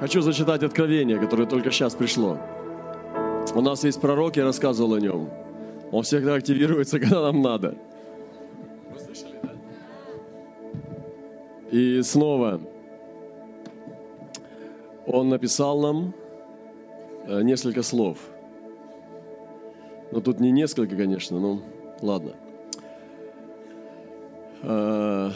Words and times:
Хочу 0.00 0.22
зачитать 0.22 0.62
откровение, 0.62 1.18
которое 1.18 1.44
только 1.44 1.70
сейчас 1.70 1.94
пришло. 1.94 2.38
У 3.54 3.60
нас 3.60 3.84
есть 3.84 4.00
пророк, 4.00 4.34
я 4.36 4.44
рассказывал 4.44 4.94
о 4.94 4.98
нем. 4.98 5.28
Он 5.92 6.02
всегда 6.04 6.36
активируется, 6.36 6.98
когда 7.00 7.20
нам 7.20 7.42
надо. 7.42 7.76
Вы 8.90 8.98
слышали, 8.98 9.38
да? 9.42 9.50
И 11.70 12.00
снова 12.00 12.62
он 15.06 15.28
написал 15.28 15.78
нам 15.82 16.14
э, 17.26 17.42
несколько 17.42 17.82
слов. 17.82 18.16
Но 20.12 20.20
тут 20.22 20.40
не 20.40 20.50
несколько, 20.50 20.96
конечно, 20.96 21.38
но 21.38 21.60
ладно. 22.00 22.32
Э, 24.62 25.30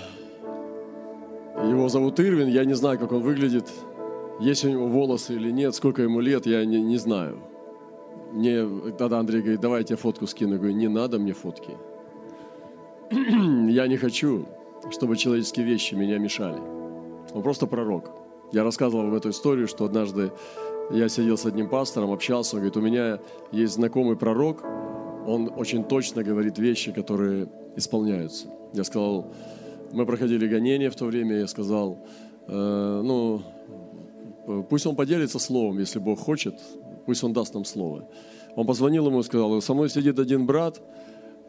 его 1.64 1.88
зовут 1.90 2.18
Ирвин, 2.18 2.48
я 2.48 2.64
не 2.64 2.74
знаю, 2.74 2.98
как 2.98 3.12
он 3.12 3.20
выглядит. 3.20 3.70
Есть 4.41 4.64
у 4.64 4.69
него 4.69 4.89
волосы 4.89 5.35
или 5.35 5.51
нет, 5.51 5.75
сколько 5.75 6.03
ему 6.03 6.21
лет, 6.21 6.47
я 6.47 6.65
не, 6.65 6.80
не 6.80 6.97
знаю. 6.97 7.38
Мне 8.33 8.66
тогда 8.98 9.20
Андрей 9.20 9.42
говорит, 9.42 9.61
давай 9.61 9.80
я 9.80 9.84
тебе 9.84 9.97
фотку 9.97 10.27
скину. 10.27 10.55
Я 10.55 10.59
говорю, 10.59 10.75
не 10.75 10.88
надо 10.88 11.19
мне 11.19 11.33
фотки. 11.33 11.70
я 13.70 13.87
не 13.87 13.97
хочу, 13.97 14.47
чтобы 14.91 15.16
человеческие 15.16 15.65
вещи 15.65 15.95
меня 15.95 16.19
мешали. 16.19 16.61
Он 17.33 17.42
просто 17.42 17.66
пророк. 17.66 18.11
Я 18.52 18.65
рассказывал 18.65 19.05
вам 19.05 19.15
эту 19.15 19.30
историю, 19.30 19.69
что 19.69 19.84
однажды 19.84 20.33
я 20.91 21.09
сидел 21.09 21.39
с 21.39 21.47
одним 21.47 21.69
пастором, 21.69 22.11
общался, 22.11 22.56
он 22.56 22.62
говорит, 22.62 22.77
у 22.77 22.80
меня 22.80 23.19
есть 23.53 23.75
знакомый 23.75 24.16
пророк, 24.16 24.64
он 25.27 25.51
очень 25.56 25.84
точно 25.84 26.23
говорит 26.23 26.59
вещи, 26.59 26.92
которые 26.92 27.48
исполняются. 27.77 28.48
Я 28.73 28.84
сказал, 28.84 29.33
мы 29.92 30.06
проходили 30.06 30.47
гонения 30.47 30.91
в 30.91 30.97
то 30.97 31.06
время, 31.06 31.39
я 31.39 31.47
сказал, 31.47 31.98
э, 32.47 33.01
ну, 33.05 33.42
пусть 34.69 34.87
он 34.87 34.97
поделится 34.97 35.39
словом, 35.39 35.79
если 35.79 35.98
Бог 35.98 36.19
хочет, 36.19 36.61
пусть 37.07 37.25
он 37.25 37.33
даст 37.33 37.55
нам 37.55 37.65
слово. 37.65 38.09
Он 38.56 38.67
позвонил 38.67 39.06
ему 39.06 39.20
и 39.20 39.23
сказал, 39.23 39.61
со 39.61 39.75
мной 39.75 39.91
сидит 39.91 40.19
один 40.19 40.47
брат, 40.47 40.81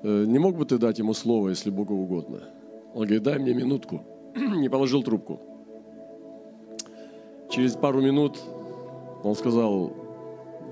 э, 0.03 0.25
не 0.25 0.39
мог 0.39 0.57
бы 0.57 0.65
ты 0.65 0.77
дать 0.77 0.99
ему 0.99 1.13
слово, 1.13 1.49
если 1.49 1.69
Богу 1.69 1.95
угодно? 1.95 2.43
Он 2.93 3.01
говорит, 3.01 3.23
дай 3.23 3.39
мне 3.39 3.53
минутку. 3.53 4.01
Не 4.35 4.69
положил 4.69 5.03
трубку. 5.03 5.39
Через 7.49 7.73
пару 7.73 8.01
минут 8.01 8.39
он 9.23 9.35
сказал, 9.35 9.93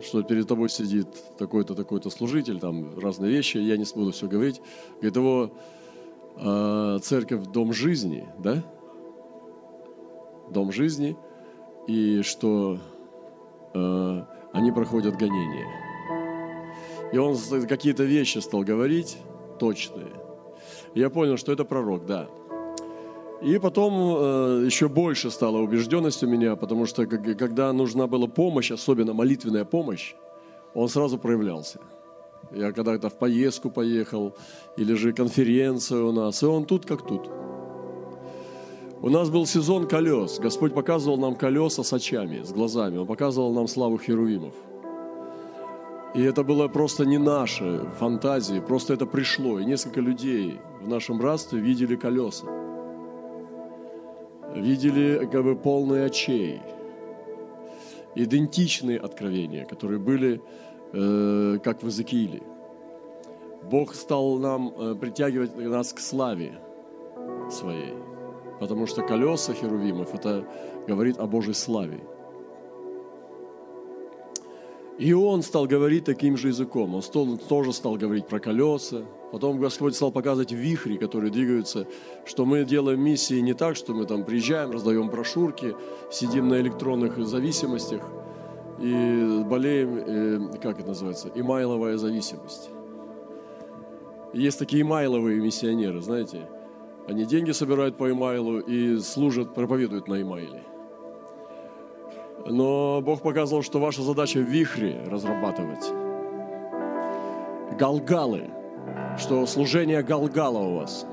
что 0.01 0.21
перед 0.23 0.47
тобой 0.47 0.69
сидит 0.69 1.07
такой-то, 1.37 1.75
такой-то 1.75 2.09
служитель, 2.09 2.59
там 2.59 2.97
разные 2.99 3.31
вещи, 3.31 3.57
я 3.57 3.77
не 3.77 3.85
буду 3.95 4.11
все 4.11 4.27
говорить. 4.27 4.61
Говорит, 4.95 5.15
его 5.15 5.51
э, 6.37 6.99
церковь 7.01 7.45
Дом 7.53 7.73
жизни, 7.73 8.27
да? 8.39 8.63
Дом 10.49 10.71
жизни, 10.71 11.15
и 11.87 12.21
что 12.21 12.77
э, 13.73 14.21
они 14.53 14.71
проходят 14.71 15.15
гонения. 15.15 15.67
И 17.11 17.17
он 17.17 17.37
какие-то 17.67 18.03
вещи 18.03 18.39
стал 18.39 18.61
говорить 18.61 19.17
точные. 19.59 20.13
Я 20.95 21.09
понял, 21.09 21.37
что 21.37 21.51
это 21.51 21.65
пророк, 21.65 22.05
да. 22.05 22.27
И 23.41 23.59
потом 23.59 23.93
э, 23.93 24.65
еще 24.65 24.87
больше 24.87 25.29
стала 25.29 25.57
убежденность 25.57 26.23
у 26.23 26.27
меня, 26.27 26.55
потому 26.55 26.85
что 26.85 27.05
когда 27.05 27.73
нужна 27.73 28.07
была 28.07 28.27
помощь, 28.27 28.71
особенно 28.71 29.13
молитвенная 29.13 29.65
помощь, 29.65 30.15
он 30.73 30.87
сразу 30.87 31.17
проявлялся. 31.17 31.79
Я 32.51 32.71
когда-то 32.71 33.09
в 33.09 33.17
поездку 33.17 33.69
поехал, 33.69 34.33
или 34.77 34.93
же 34.93 35.13
конференция 35.13 36.03
у 36.03 36.11
нас, 36.11 36.43
и 36.43 36.45
он 36.45 36.65
тут 36.65 36.85
как 36.85 37.05
тут. 37.05 37.29
У 39.03 39.09
нас 39.09 39.29
был 39.29 39.45
сезон 39.45 39.85
колес. 39.85 40.39
Господь 40.39 40.73
показывал 40.73 41.17
нам 41.17 41.35
колеса 41.35 41.83
с 41.83 41.91
очами, 41.91 42.41
с 42.41 42.53
глазами. 42.53 42.95
Он 42.97 43.05
показывал 43.05 43.53
нам 43.53 43.67
славу 43.67 43.97
херувимов. 43.97 44.53
И 46.15 46.21
это 46.21 46.45
было 46.45 46.69
просто 46.69 47.05
не 47.05 47.17
наши 47.17 47.85
фантазии, 47.99 48.61
просто 48.61 48.93
это 48.93 49.05
пришло. 49.05 49.59
И 49.59 49.65
несколько 49.65 49.99
людей 49.99 50.61
в 50.81 50.87
нашем 50.87 51.17
братстве 51.17 51.59
видели 51.59 51.97
колеса. 51.97 52.45
Видели 54.55 55.27
как 55.29 55.43
бы 55.43 55.57
полные 55.57 56.05
очей. 56.05 56.61
Идентичные 58.15 58.99
откровения, 58.99 59.65
которые 59.65 59.99
были 59.99 60.41
э, 60.93 61.59
как 61.61 61.83
в 61.83 61.87
Иезекииле. 61.87 62.41
Бог 63.69 63.95
стал 63.95 64.37
нам 64.37 64.69
э, 64.69 64.95
притягивать 64.95 65.57
нас 65.57 65.91
к 65.91 65.99
славе 65.99 66.53
своей. 67.51 67.95
Потому 68.63 68.87
что 68.87 69.01
колеса 69.01 69.53
херувимов, 69.53 70.15
это 70.15 70.45
говорит 70.87 71.19
о 71.19 71.27
Божьей 71.27 71.53
славе. 71.53 71.99
И 74.97 75.11
он 75.11 75.41
стал 75.41 75.65
говорить 75.65 76.05
таким 76.05 76.37
же 76.37 76.47
языком. 76.47 76.95
Он 76.95 77.01
стал, 77.01 77.37
тоже 77.37 77.73
стал 77.73 77.97
говорить 77.97 78.25
про 78.25 78.39
колеса. 78.39 79.01
Потом 79.33 79.59
Господь 79.59 79.97
стал 79.97 80.13
показывать 80.13 80.53
вихри, 80.53 80.95
которые 80.95 81.29
двигаются, 81.29 81.87
что 82.23 82.45
мы 82.45 82.63
делаем 82.63 83.01
миссии 83.01 83.41
не 83.41 83.53
так, 83.53 83.75
что 83.75 83.93
мы 83.93 84.05
там 84.05 84.23
приезжаем, 84.23 84.71
раздаем 84.71 85.09
брошюрки, 85.09 85.75
сидим 86.09 86.47
на 86.47 86.61
электронных 86.61 87.17
зависимостях 87.17 88.01
и 88.79 89.43
болеем, 89.45 90.53
э, 90.53 90.57
как 90.61 90.79
это 90.79 90.87
называется, 90.87 91.29
имайловая 91.35 91.97
зависимость. 91.97 92.69
Есть 94.31 94.57
такие 94.57 94.83
имайловые 94.83 95.41
миссионеры, 95.41 95.99
знаете, 96.01 96.47
они 97.07 97.25
деньги 97.25 97.51
собирают 97.51 97.97
по 97.97 98.09
имейлу 98.09 98.59
и 98.59 98.97
служат, 98.99 99.53
проповедуют 99.53 100.07
на 100.07 100.21
имейле. 100.21 100.63
Но 102.45 103.01
Бог 103.01 103.21
показывал, 103.21 103.63
что 103.63 103.79
ваша 103.79 104.01
задача 104.01 104.39
в 104.39 104.43
вихре 104.43 105.03
разрабатывать. 105.07 105.91
Галгалы, 107.77 108.49
что 109.17 109.45
служение 109.45 110.03
Галгала 110.03 110.59
у 110.59 110.75
вас. 110.75 111.05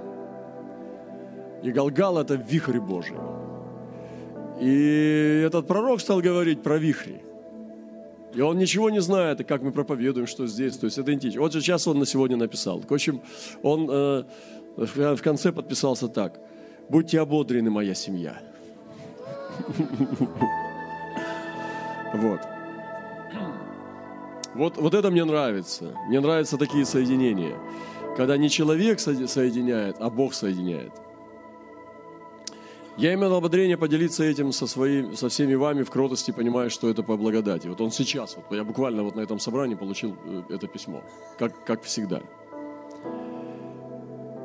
И 1.62 1.70
Галгал– 1.70 2.18
это 2.20 2.34
вихрь 2.34 2.80
Божий. 2.80 3.16
И 4.60 5.42
этот 5.46 5.66
пророк 5.66 6.00
стал 6.00 6.20
говорить 6.20 6.62
про 6.62 6.78
вихри. 6.78 7.22
И 8.34 8.40
он 8.40 8.58
ничего 8.58 8.90
не 8.90 9.00
знает, 9.00 9.46
как 9.46 9.62
мы 9.62 9.72
проповедуем, 9.72 10.26
что 10.26 10.46
здесь. 10.46 10.76
То 10.76 10.86
есть 10.86 10.98
это 10.98 11.12
идентично. 11.12 11.40
Вот 11.40 11.52
сейчас 11.52 11.86
он 11.88 11.98
на 11.98 12.06
сегодня 12.06 12.36
написал. 12.36 12.80
В 12.80 12.92
общем, 12.92 13.22
он 13.62 13.88
э, 13.90 14.24
в 14.76 15.22
конце 15.22 15.52
подписался 15.52 16.08
так. 16.08 16.40
Будьте 16.88 17.20
ободрены, 17.20 17.70
моя 17.70 17.94
семья. 17.94 18.40
Вот. 22.14 22.40
Вот, 24.54 24.76
вот 24.76 24.94
это 24.94 25.10
мне 25.10 25.24
нравится. 25.24 25.94
Мне 26.08 26.20
нравятся 26.20 26.56
такие 26.58 26.84
соединения. 26.84 27.56
Когда 28.16 28.36
не 28.36 28.50
человек 28.50 28.98
соединяет, 28.98 29.96
а 30.00 30.10
Бог 30.10 30.34
соединяет. 30.34 30.92
Я 32.96 33.14
имел 33.14 33.34
ободрение 33.34 33.78
поделиться 33.78 34.24
этим 34.24 34.52
со, 34.52 34.66
своим, 34.66 35.16
со 35.16 35.28
всеми 35.28 35.54
вами 35.54 35.84
в 35.84 35.90
кротости, 35.90 36.32
понимая, 36.32 36.68
что 36.68 36.90
это 36.90 37.02
по 37.02 37.16
благодати. 37.16 37.68
Вот 37.68 37.80
он 37.80 37.92
сейчас, 37.92 38.36
вот, 38.36 38.44
я 38.54 38.64
буквально 38.64 39.02
вот 39.02 39.14
на 39.14 39.20
этом 39.20 39.38
собрании 39.38 39.74
получил 39.74 40.16
э, 40.26 40.42
это 40.50 40.66
письмо, 40.66 41.02
как, 41.38 41.64
как 41.64 41.82
всегда. 41.82 42.20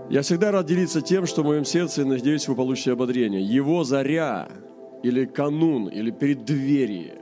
Я 0.10 0.22
всегда 0.22 0.52
рад 0.52 0.68
делиться 0.68 1.02
тем, 1.02 1.26
что 1.26 1.42
в 1.42 1.46
моем 1.46 1.66
сердце, 1.66 2.02
и 2.02 2.06
надеюсь, 2.06 2.48
вы 2.48 2.56
получите 2.56 2.92
ободрение. 2.92 3.42
Его 3.42 3.84
заря 3.84 4.48
или 5.02 5.26
канун, 5.26 5.88
или 5.88 6.12
преддверие 6.12 7.16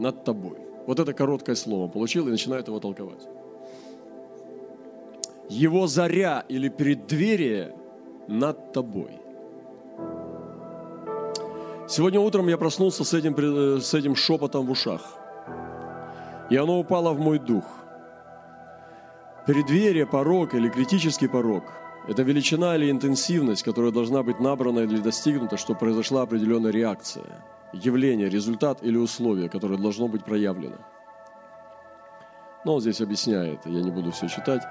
над 0.00 0.24
тобой. 0.24 0.58
Вот 0.86 0.98
это 0.98 1.12
короткое 1.12 1.54
слово 1.54 1.88
получил 1.88 2.26
и 2.26 2.30
начинает 2.30 2.66
его 2.66 2.80
толковать. 2.80 3.28
Его 5.48 5.86
заря 5.86 6.44
или 6.48 6.68
преддверие 6.68 7.72
над 8.26 8.72
тобой. 8.72 9.12
Сегодня 11.88 12.18
утром 12.18 12.48
я 12.48 12.58
проснулся 12.58 13.04
с 13.04 13.14
этим, 13.14 13.34
э, 13.36 13.80
с 13.80 13.94
этим 13.94 14.16
шепотом 14.16 14.66
в 14.66 14.72
ушах. 14.72 15.18
И 16.50 16.56
оно 16.56 16.80
упало 16.80 17.12
в 17.12 17.20
мой 17.20 17.38
дух– 17.38 17.64
Преддверие, 19.46 20.06
порог 20.06 20.54
или 20.54 20.68
критический 20.68 21.28
порог– 21.28 21.62
это 22.08 22.22
величина 22.22 22.74
или 22.74 22.90
интенсивность, 22.90 23.62
которая 23.62 23.92
должна 23.92 24.24
быть 24.24 24.40
набрана 24.40 24.80
или 24.80 24.98
достигнута, 24.98 25.56
чтобы 25.56 25.78
произошла 25.78 26.22
определенная 26.22 26.72
реакция, 26.72 27.44
явление, 27.72 28.28
результат 28.28 28.82
или 28.82 28.96
условие, 28.96 29.48
которое 29.48 29.78
должно 29.78 30.08
быть 30.08 30.24
проявлено. 30.24 30.78
Но 32.64 32.74
он 32.74 32.80
здесь 32.80 33.00
объясняет, 33.00 33.60
я 33.66 33.82
не 33.82 33.92
буду 33.92 34.10
все 34.10 34.26
читать, 34.26 34.62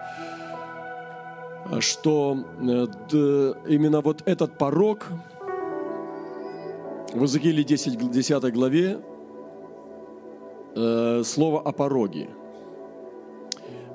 что 1.80 2.38
э, 2.60 3.54
именно 3.70 4.02
вот 4.02 4.24
этот 4.26 4.58
порог 4.58 5.08
в 7.14 7.22
Иезекииле 7.22 7.64
10, 7.64 8.12
10 8.12 8.54
главе 8.54 9.00
э, 10.76 11.22
слово 11.24 11.62
о 11.62 11.72
пороге– 11.72 12.30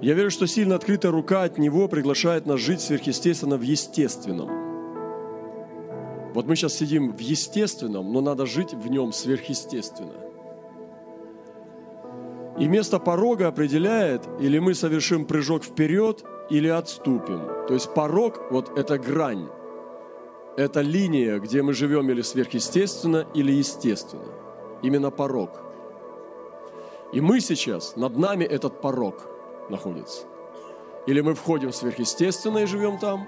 я 0.01 0.15
верю, 0.15 0.31
что 0.31 0.47
сильно 0.47 0.77
открытая 0.77 1.13
рука 1.13 1.43
от 1.43 1.59
Него 1.59 1.87
приглашает 1.89 2.47
нас 2.47 2.61
жить 2.61 2.81
сверхъестественно 2.81 3.57
в 3.57 3.63
естественном. 3.63 4.49
Вот 6.33 6.47
мы 6.47 6.57
сейчас 6.57 6.75
сидим 6.75 7.13
в 7.13 7.19
естественном, 7.19 8.13
но 8.13 8.21
надо 8.21 8.47
жить 8.47 8.73
в 8.73 8.89
нем 8.89 9.13
сверхъестественно. 9.13 10.15
И 12.59 12.69
место 12.69 12.99
порога 12.99 13.49
определяет, 13.49 14.29
или 14.41 14.59
мы 14.59 14.75
совершим 14.75 15.25
прыжок 15.25 15.65
вперед, 15.65 16.25
или 16.51 16.69
отступим. 16.69 17.41
То 17.67 17.75
есть 17.75 17.93
порог, 17.95 18.41
вот 18.51 18.79
это 18.79 18.99
грань, 18.99 19.49
это 20.57 20.81
линия, 20.81 21.39
где 21.39 21.63
мы 21.63 21.73
живем 21.73 22.11
или 22.11 22.23
сверхъестественно, 22.23 23.27
или 23.35 23.53
естественно. 23.53 24.33
Именно 24.83 25.11
порог. 25.11 25.51
И 27.13 27.21
мы 27.21 27.41
сейчас, 27.41 27.97
над 27.97 28.17
нами 28.17 28.45
этот 28.45 28.81
порог 28.81 29.30
находится. 29.71 30.27
Или 31.07 31.21
мы 31.21 31.35
входим 31.35 31.71
в 31.71 31.77
сверхъестественное 31.77 32.65
и 32.65 32.67
живем 32.67 32.99
там, 32.99 33.27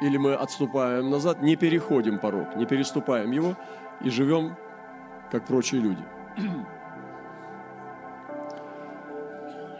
или 0.00 0.16
мы 0.16 0.34
отступаем 0.34 1.10
назад, 1.10 1.42
не 1.42 1.56
переходим 1.56 2.18
порог, 2.18 2.56
не 2.56 2.66
переступаем 2.66 3.30
его 3.30 3.56
и 4.02 4.10
живем, 4.10 4.56
как 5.30 5.46
прочие 5.46 5.80
люди. 5.80 6.02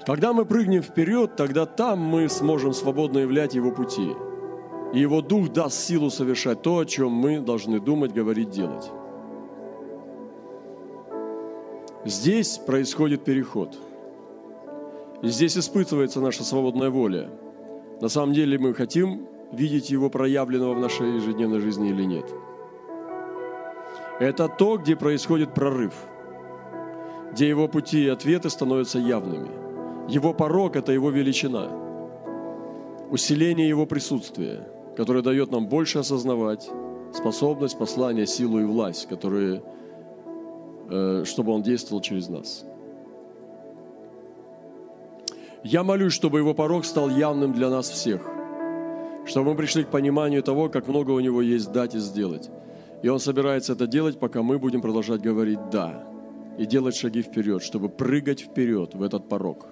Когда 0.06 0.32
мы 0.32 0.44
прыгнем 0.44 0.82
вперед, 0.82 1.34
тогда 1.34 1.66
там 1.66 1.98
мы 1.98 2.28
сможем 2.28 2.72
свободно 2.72 3.18
являть 3.18 3.54
Его 3.54 3.72
пути. 3.72 4.14
И 4.92 5.00
Его 5.00 5.20
Дух 5.20 5.48
даст 5.48 5.80
силу 5.80 6.10
совершать 6.10 6.62
то, 6.62 6.78
о 6.78 6.84
чем 6.84 7.10
мы 7.10 7.40
должны 7.40 7.80
думать, 7.80 8.12
говорить, 8.12 8.50
делать. 8.50 8.88
Здесь 12.04 12.58
происходит 12.58 13.24
переход. 13.24 13.76
Здесь 15.22 15.56
испытывается 15.56 16.20
наша 16.20 16.44
свободная 16.44 16.90
воля. 16.90 17.30
На 18.00 18.08
самом 18.08 18.34
деле 18.34 18.58
мы 18.58 18.74
хотим 18.74 19.26
видеть 19.52 19.90
Его 19.90 20.10
проявленного 20.10 20.74
в 20.74 20.80
нашей 20.80 21.16
ежедневной 21.16 21.60
жизни 21.60 21.90
или 21.90 22.04
нет. 22.04 22.30
Это 24.20 24.48
то, 24.48 24.76
где 24.76 24.96
происходит 24.96 25.54
прорыв, 25.54 25.94
где 27.32 27.48
Его 27.48 27.68
пути 27.68 28.04
и 28.04 28.08
ответы 28.08 28.50
становятся 28.50 28.98
явными. 28.98 29.50
Его 30.08 30.34
порог– 30.34 30.76
это 30.76 30.92
Его 30.92 31.10
величина, 31.10 31.68
усиление 33.10 33.68
Его 33.68 33.86
присутствия, 33.86 34.68
которое 34.96 35.22
дает 35.22 35.50
нам 35.50 35.66
больше 35.66 35.98
осознавать 35.98 36.68
способность, 37.12 37.78
послание, 37.78 38.26
силу 38.26 38.60
и 38.60 38.64
власть, 38.64 39.08
которые, 39.08 39.62
э, 40.90 41.24
чтобы 41.24 41.52
Он 41.52 41.62
действовал 41.62 42.02
через 42.02 42.28
нас. 42.28 42.64
Я 45.66 45.82
молюсь, 45.82 46.12
чтобы 46.12 46.38
Его 46.38 46.54
порог 46.54 46.84
стал 46.84 47.10
явным 47.10 47.52
для 47.52 47.70
нас 47.70 47.90
всех 47.90 48.36
чтобы 49.26 49.50
мы 49.50 49.56
пришли 49.56 49.84
к 49.84 49.90
пониманию 49.90 50.42
того, 50.42 50.68
как 50.68 50.86
много 50.88 51.10
у 51.10 51.20
Него 51.20 51.42
есть 51.42 51.72
дать 51.72 51.94
и 51.94 51.98
сделать. 51.98 52.48
И 53.02 53.08
Он 53.08 53.18
собирается 53.18 53.72
это 53.72 53.86
делать, 53.86 54.18
пока 54.18 54.42
мы 54.42 54.58
будем 54.58 54.80
продолжать 54.80 55.20
говорить 55.20 55.58
«да» 55.70 56.04
и 56.58 56.64
делать 56.64 56.96
шаги 56.96 57.22
вперед, 57.22 57.62
чтобы 57.62 57.88
прыгать 57.88 58.40
вперед 58.40 58.94
в 58.94 59.02
этот 59.02 59.28
порог. 59.28 59.66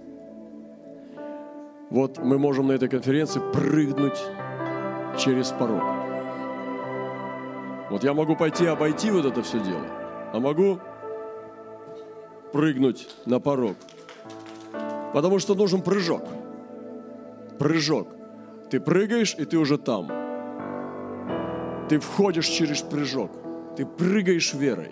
Вот 1.91 2.19
мы 2.19 2.39
можем 2.39 2.67
на 2.67 2.73
этой 2.73 2.89
конференции 2.89 3.41
прыгнуть 3.53 4.19
через 5.19 5.51
порог. 5.51 5.83
Вот 7.91 8.03
я 8.03 8.13
могу 8.13 8.37
пойти 8.37 8.67
обойти 8.67 9.11
вот 9.11 9.25
это 9.25 9.43
все 9.43 9.61
дело, 9.61 9.87
а 10.33 10.41
могу 10.41 10.81
прыгнуть 12.53 13.09
на 13.25 13.39
порог. 13.39 13.77
Потому 15.15 15.39
что 15.39 15.55
нужен 15.55 15.81
прыжок. 15.81 16.25
Прыжок– 17.59 18.09
ты 18.71 18.81
прыгаешь, 18.81 19.37
и 19.39 19.45
ты 19.45 19.57
уже 19.57 19.79
там. 19.79 20.09
Ты 21.89 22.01
входишь 22.01 22.49
через 22.49 22.81
прыжок. 22.81 23.31
Ты 23.77 23.87
прыгаешь 23.87 24.53
верой. 24.55 24.91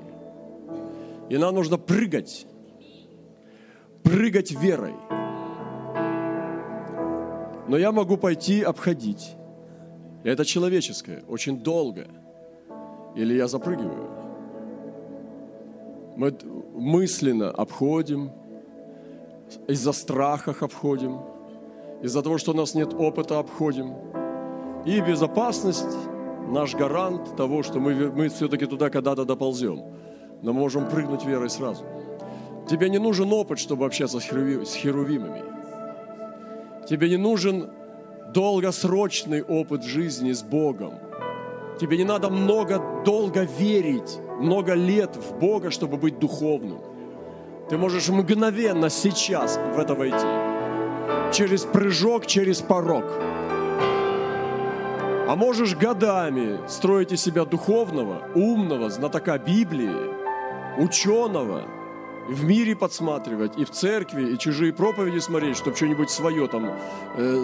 И 1.28 1.36
нам 1.36 1.54
нужно 1.54 1.78
прыгать. 1.78 2.46
Прыгать 4.04 4.52
верой. 4.52 4.94
Но 7.66 7.76
я 7.76 7.90
могу 7.90 8.16
пойти 8.16 8.62
обходить. 8.62 9.34
Это 10.22 10.44
человеческое, 10.44 11.24
очень 11.28 11.58
долго. 11.58 12.06
Или 13.16 13.34
я 13.34 13.48
запрыгиваю. 13.48 14.10
Мы 16.16 16.36
мысленно 16.74 17.50
обходим, 17.50 18.30
из-за 19.68 19.92
страхов 19.92 20.62
обходим– 20.62 21.20
из-за 22.02 22.20
того, 22.22 22.36
что 22.38 22.50
у 22.50 22.54
нас 22.54 22.74
нет 22.74 22.92
опыта, 22.94 23.38
обходим. 23.38 23.94
И 24.84 25.00
безопасность– 25.00 25.96
наш 26.48 26.74
гарант 26.74 27.36
того, 27.36 27.62
что 27.62 27.78
мы, 27.78 28.10
мы 28.10 28.28
все-таки 28.28 28.66
туда 28.66 28.90
когда-то 28.90 29.24
доползем. 29.24 29.84
Но 30.42 30.52
можем 30.52 30.88
прыгнуть 30.88 31.24
верой 31.24 31.48
сразу. 31.48 31.84
Тебе 32.68 32.90
не 32.90 32.98
нужен 32.98 33.32
опыт, 33.32 33.60
чтобы 33.60 33.86
общаться 33.86 34.18
с, 34.18 34.24
херуви, 34.24 34.64
с 34.64 34.74
херувимами. 34.74 35.44
Тебе 36.88 37.08
не 37.08 37.16
нужен 37.16 37.70
долгосрочный 38.34 39.42
опыт 39.42 39.84
жизни 39.84 40.32
с 40.32 40.42
Богом. 40.42 40.94
Тебе 41.80 41.96
не 41.96 42.04
надо 42.04 42.30
много, 42.30 42.82
долго 43.04 43.44
верить, 43.44 44.18
много 44.40 44.74
лет 44.74 45.16
в 45.16 45.38
Бога, 45.38 45.70
чтобы 45.70 45.96
быть 45.96 46.18
духовным. 46.18 46.80
Ты 47.72 47.78
можешь 47.78 48.10
мгновенно 48.10 48.90
сейчас 48.90 49.58
в 49.74 49.78
это 49.78 49.94
войти 49.94 50.26
через 51.32 51.62
прыжок, 51.64 52.26
через 52.26 52.60
порог. 52.60 53.04
А 55.26 55.34
можешь 55.34 55.74
годами 55.74 56.60
строить 56.68 57.12
из 57.12 57.22
себя 57.22 57.46
духовного, 57.46 58.28
умного, 58.34 58.90
знатока 58.90 59.38
Библии, 59.38 59.88
ученого, 60.78 61.62
в 62.28 62.44
мире 62.44 62.76
подсматривать, 62.76 63.56
и 63.56 63.64
в 63.64 63.70
церкви, 63.70 64.34
и 64.34 64.38
чужие 64.38 64.74
проповеди 64.74 65.20
смотреть, 65.20 65.56
чтобы 65.56 65.74
что-нибудь 65.74 66.10
свое 66.10 66.48
там 66.48 66.74
э, 67.16 67.34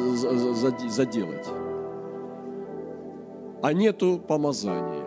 заделать. 0.91 1.47
А 3.63 3.73
нету 3.73 4.23
помазания 4.29 5.07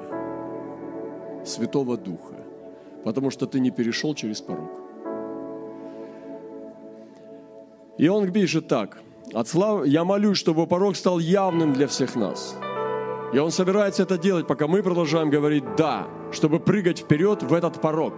Святого 1.45 1.95
Духа, 1.95 2.43
потому 3.03 3.29
что 3.29 3.45
ты 3.45 3.59
не 3.59 3.69
перешел 3.69 4.15
через 4.15 4.41
порог. 4.41 4.80
И 8.01 8.07
он 8.07 8.31
пишет 8.31 8.67
так. 8.67 8.97
От 9.31 9.47
слав... 9.47 9.85
Я 9.85 10.03
молюсь, 10.03 10.37
чтобы 10.39 10.65
порог 10.65 10.95
стал 10.95 11.19
явным 11.19 11.73
для 11.73 11.85
всех 11.85 12.15
нас. 12.15 12.55
И 13.31 13.37
он 13.37 13.51
собирается 13.51 14.01
это 14.01 14.17
делать, 14.17 14.47
пока 14.47 14.67
мы 14.67 14.81
продолжаем 14.81 15.29
говорить 15.29 15.63
«да», 15.77 16.07
чтобы 16.31 16.59
прыгать 16.59 16.99
вперед 17.01 17.43
в 17.43 17.53
этот 17.53 17.79
порог. 17.79 18.15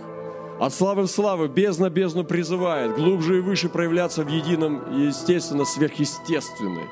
От 0.58 0.74
славы 0.74 1.02
в 1.02 1.08
славу, 1.08 1.50
бездна 1.50 1.90
бездну 1.90 2.24
призывает, 2.24 2.96
глубже 2.96 3.40
и 3.40 3.42
выше 3.42 3.68
проявляться 3.68 4.24
в 4.24 4.30
едином, 4.30 5.06
естественно, 5.06 5.66
сверхъестественной. 5.66 6.88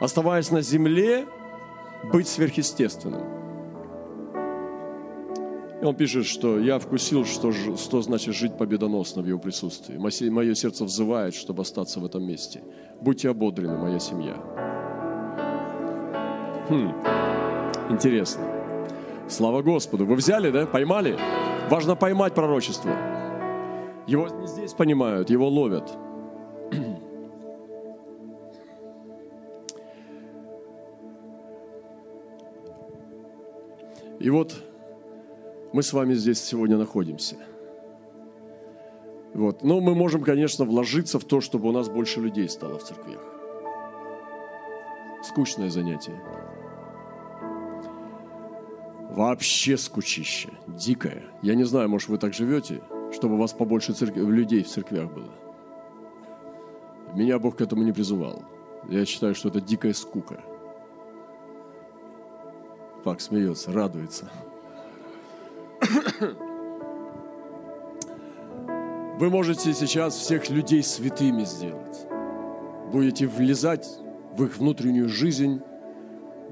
Оставаясь 0.00 0.50
на 0.50 0.62
земле, 0.62 1.26
быть 2.12 2.26
сверхъестественным. 2.26 3.35
И 5.80 5.84
он 5.84 5.94
пишет, 5.94 6.24
что 6.24 6.58
я 6.58 6.78
вкусил, 6.78 7.24
что, 7.26 7.52
что 7.52 8.00
значит 8.00 8.34
жить 8.34 8.56
победоносно 8.56 9.20
в 9.22 9.26
его 9.26 9.38
присутствии. 9.38 9.98
Мое 10.30 10.54
сердце 10.54 10.84
взывает, 10.84 11.34
чтобы 11.34 11.62
остаться 11.62 12.00
в 12.00 12.06
этом 12.06 12.24
месте. 12.24 12.62
Будьте 13.00 13.28
ободрены, 13.28 13.76
моя 13.76 13.98
семья. 13.98 14.36
Хм, 16.68 16.92
интересно. 17.90 18.42
Слава 19.28 19.60
Господу. 19.60 20.06
Вы 20.06 20.14
взяли, 20.14 20.50
да? 20.50 20.66
Поймали? 20.66 21.18
Важно 21.68 21.94
поймать 21.94 22.34
пророчество. 22.34 22.90
Его 24.06 24.28
не 24.28 24.46
здесь 24.46 24.72
понимают, 24.72 25.30
его 25.30 25.48
ловят. 25.48 25.92
И 34.18 34.30
вот 34.30 34.54
мы 35.76 35.82
с 35.82 35.92
вами 35.92 36.14
здесь 36.14 36.42
сегодня 36.42 36.78
находимся. 36.78 37.36
Вот. 39.34 39.62
Но 39.62 39.82
мы 39.82 39.94
можем, 39.94 40.22
конечно, 40.22 40.64
вложиться 40.64 41.18
в 41.18 41.24
то, 41.24 41.42
чтобы 41.42 41.68
у 41.68 41.72
нас 41.72 41.90
больше 41.90 42.18
людей 42.18 42.48
стало 42.48 42.78
в 42.78 42.82
церквях. 42.82 43.20
Скучное 45.22 45.68
занятие. 45.68 46.18
Вообще 49.10 49.76
скучище, 49.76 50.48
дикое. 50.66 51.24
Я 51.42 51.54
не 51.54 51.64
знаю, 51.64 51.90
может, 51.90 52.08
вы 52.08 52.16
так 52.16 52.32
живете, 52.32 52.80
чтобы 53.12 53.34
у 53.34 53.38
вас 53.38 53.52
побольше 53.52 53.92
церкви, 53.92 54.22
людей 54.22 54.62
в 54.62 54.68
церквях 54.68 55.12
было. 55.12 55.34
Меня 57.12 57.38
Бог 57.38 57.58
к 57.58 57.60
этому 57.60 57.82
не 57.82 57.92
призывал. 57.92 58.44
Я 58.88 59.04
считаю, 59.04 59.34
что 59.34 59.50
это 59.50 59.60
дикая 59.60 59.92
скука. 59.92 60.42
Пак 63.04 63.20
смеется, 63.20 63.72
радуется. 63.72 64.30
Вы 69.18 69.30
можете 69.30 69.72
сейчас 69.72 70.14
всех 70.14 70.50
людей 70.50 70.82
святыми 70.82 71.44
сделать. 71.44 72.06
Будете 72.92 73.26
влезать 73.26 73.88
в 74.36 74.44
их 74.44 74.58
внутреннюю 74.58 75.08
жизнь 75.08 75.60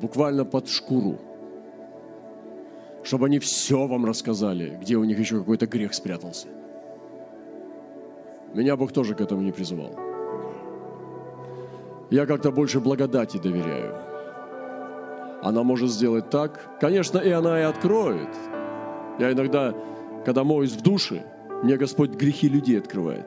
буквально 0.01 0.45
под 0.45 0.69
шкуру. 0.69 1.19
чтобы 3.05 3.27
они 3.27 3.39
все 3.39 3.87
вам 3.87 4.07
рассказали, 4.07 4.79
где 4.81 4.97
у 4.97 5.05
них 5.05 5.19
еще 5.19 5.39
какой-то 5.39 5.67
грех 5.67 5.95
спрятался. 5.95 6.49
Меня 8.55 8.77
Бог 8.77 8.93
тоже 8.93 9.15
к 9.15 9.21
этому 9.21 9.43
не 9.43 9.53
призывал. 9.53 9.95
Я 12.11 12.27
как-то 12.27 12.51
больше 12.51 12.81
благодати 12.81 13.37
доверяю. 13.37 13.95
Она 15.43 15.63
может 15.63 15.91
сделать 15.91 16.31
так. 16.31 16.79
Конечно, 16.81 17.19
и 17.19 17.31
она 17.31 17.61
и 17.61 17.65
откроет. 17.65 18.29
Я 19.19 19.33
иногда, 19.33 19.75
когда 20.25 20.45
моюсь 20.45 20.73
в 20.73 20.83
душе, 20.83 21.25
мне 21.63 21.77
Господь 21.77 22.11
грехи 22.11 22.49
людей 22.49 22.79
открывает. 22.79 23.27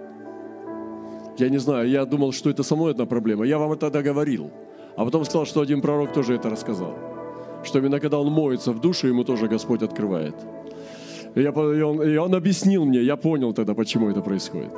Я 1.38 1.50
не 1.50 1.60
знаю, 1.60 1.90
я 1.90 2.06
думал, 2.06 2.32
что 2.32 2.50
это 2.50 2.64
со 2.64 2.76
мной 2.76 2.92
одна 2.92 3.06
проблема. 3.06 3.46
Я 3.46 3.58
вам 3.58 3.72
это 3.72 3.82
тогда 3.82 4.02
говорил. 4.02 4.52
А 4.96 5.06
потом 5.06 5.24
сказал, 5.26 5.46
что 5.46 5.62
один 5.62 5.82
пророк 5.82 6.12
тоже 6.12 6.34
это 6.34 6.50
рассказал. 6.50 6.96
Что 7.64 7.80
именно 7.80 8.00
когда 8.00 8.20
он 8.20 8.32
моется 8.32 8.72
в 8.72 8.82
душе, 8.82 9.08
ему 9.08 9.24
тоже 9.24 9.48
Господь 9.48 9.84
открывает. 9.84 10.36
И, 11.36 11.42
я, 11.42 11.50
и, 11.50 11.82
он, 11.82 12.02
и 12.02 12.18
он 12.18 12.34
объяснил 12.34 12.86
мне, 12.86 13.04
я 13.04 13.16
понял 13.16 13.54
тогда, 13.54 13.76
почему 13.76 14.10
это 14.10 14.22
происходит. 14.22 14.72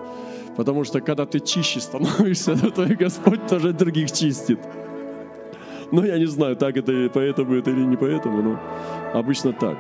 Потому 0.57 0.83
что 0.83 0.99
когда 0.99 1.25
ты 1.25 1.39
чище 1.39 1.79
становишься, 1.79 2.55
то 2.75 2.83
и 2.83 2.95
Господь 2.95 3.47
тоже 3.47 3.71
других 3.71 4.11
чистит. 4.11 4.59
Но 5.91 6.05
я 6.05 6.17
не 6.19 6.25
знаю, 6.25 6.57
так 6.57 6.75
это 6.75 6.91
и 6.91 7.09
поэтому 7.09 7.55
это 7.55 7.71
или 7.71 7.85
не 7.85 7.95
поэтому, 7.95 8.41
но 8.41 8.59
обычно 9.13 9.53
так. 9.53 9.77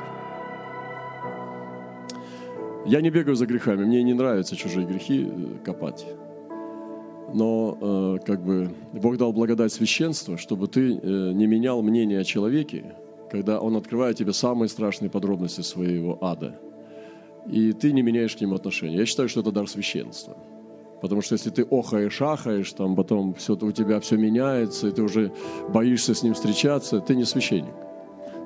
Я 2.89 3.01
не 3.01 3.11
бегаю 3.11 3.35
за 3.35 3.45
грехами, 3.45 3.85
мне 3.85 4.01
не 4.01 4.15
нравится 4.15 4.55
чужие 4.55 4.87
грехи 4.87 5.27
э, 5.29 5.63
копать. 5.63 6.07
Но 7.31 7.77
э, 7.79 8.25
как 8.25 8.43
бы 8.43 8.71
Бог 8.93 9.17
дал 9.17 9.31
благодать 9.31 9.71
священства, 9.71 10.39
чтобы 10.39 10.67
ты 10.67 10.95
э, 10.95 11.31
не 11.33 11.45
менял 11.45 11.83
мнение 11.83 12.19
о 12.19 12.23
человеке, 12.23 12.95
когда 13.29 13.59
Он 13.59 13.75
открывает 13.75 14.17
тебе 14.17 14.33
самые 14.33 14.69
страшные 14.69 15.11
подробности 15.11 15.61
своего 15.61 16.17
ада. 16.19 16.59
И 17.45 17.73
ты 17.73 17.91
не 17.91 18.01
меняешь 18.01 18.35
к 18.35 18.41
нему 18.41 18.55
отношения. 18.55 18.97
Я 18.97 19.05
считаю, 19.05 19.29
что 19.29 19.41
это 19.41 19.51
дар 19.51 19.69
священства. 19.69 20.35
Потому 20.99 21.21
что 21.21 21.35
если 21.35 21.51
ты 21.51 21.67
охаешь, 21.69 22.19
ахаешь, 22.19 22.73
там 22.73 22.95
потом 22.95 23.35
все, 23.35 23.53
у 23.53 23.71
тебя 23.71 23.99
все 23.99 24.17
меняется, 24.17 24.87
и 24.87 24.91
ты 24.91 25.03
уже 25.03 25.31
боишься 25.71 26.15
с 26.15 26.23
ним 26.23 26.33
встречаться, 26.33 27.01
ты 27.01 27.15
не 27.15 27.25
священник. 27.25 27.88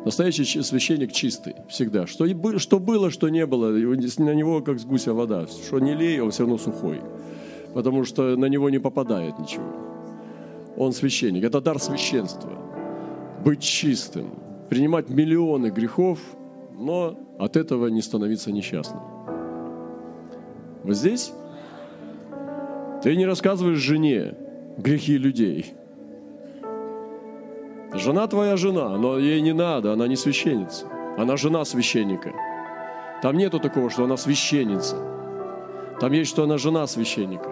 Настоящий 0.06 0.62
священник 0.62 1.14
чистый 1.14 1.56
всегда. 1.70 2.06
Что, 2.08 2.28
что 2.60 2.80
было, 2.80 3.10
что 3.10 3.30
не 3.30 3.46
было, 3.46 3.70
на 3.70 4.34
него 4.34 4.62
как 4.62 4.80
с 4.80 4.86
гуся 4.86 5.14
вода. 5.14 5.48
Что 5.48 5.80
не 5.80 5.94
лей, 5.94 6.20
он 6.20 6.32
все 6.32 6.44
равно 6.44 6.58
сухой. 6.58 7.02
Потому 7.74 8.04
что 8.04 8.36
на 8.36 8.46
него 8.46 8.70
не 8.70 8.80
попадает 8.80 9.40
ничего. 9.40 9.64
Он 10.76 10.92
священник. 10.92 11.44
Это 11.44 11.62
дар 11.62 11.80
священства. 11.80 12.52
Быть 13.46 13.62
чистым. 13.62 14.32
Принимать 14.70 15.10
миллионы 15.10 15.68
грехов, 15.68 16.20
но 16.78 17.18
от 17.40 17.56
этого 17.56 17.88
не 17.88 18.02
становиться 18.02 18.52
несчастным. 18.52 19.02
Вы 20.84 20.96
здесь? 20.96 21.32
Ты 23.04 23.16
не 23.16 23.26
рассказываешь 23.26 23.78
жене 23.78 24.36
грехи 24.78 25.18
людей. 25.18 25.74
Жена 27.94 28.28
твоя 28.28 28.58
жена, 28.58 28.98
но 28.98 29.20
ей 29.20 29.42
не 29.42 29.54
надо, 29.54 29.94
она 29.94 30.08
не 30.08 30.16
священница. 30.16 30.88
Она 31.18 31.38
жена 31.38 31.64
священника. 31.64 32.34
Там 33.22 33.38
нету 33.38 33.60
такого, 33.60 33.90
что 33.90 34.04
она 34.04 34.18
священница. 34.18 34.98
Там 36.00 36.12
есть, 36.12 36.32
что 36.32 36.44
она 36.44 36.58
жена 36.58 36.88
священника. 36.88 37.50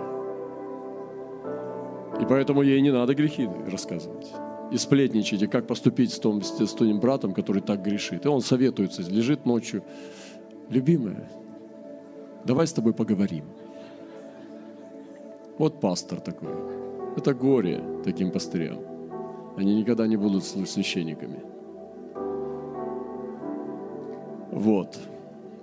И 2.19 2.25
поэтому 2.25 2.63
ей 2.63 2.81
не 2.81 2.91
надо 2.91 3.13
грехи 3.13 3.47
рассказывать. 3.67 4.31
И 4.71 4.77
сплетничать, 4.77 5.43
и 5.43 5.47
как 5.47 5.67
поступить 5.67 6.11
с, 6.11 6.19
том, 6.19 6.41
с 6.41 6.73
твоим 6.73 6.99
братом, 6.99 7.33
который 7.33 7.61
так 7.61 7.83
грешит. 7.83 8.25
И 8.25 8.27
он 8.27 8.41
советуется, 8.41 9.03
лежит 9.03 9.45
ночью. 9.45 9.83
Любимая, 10.69 11.29
давай 12.45 12.65
с 12.65 12.73
тобой 12.73 12.93
поговорим. 12.93 13.45
Вот 15.57 15.79
пастор 15.79 16.19
такой. 16.19 16.49
Это 17.15 17.33
горе 17.33 17.83
таким 18.03 18.31
пастырям. 18.31 18.90
Они 19.57 19.75
никогда 19.75 20.07
не 20.07 20.17
будут 20.17 20.43
священниками. 20.43 21.43
Вот. 24.51 24.99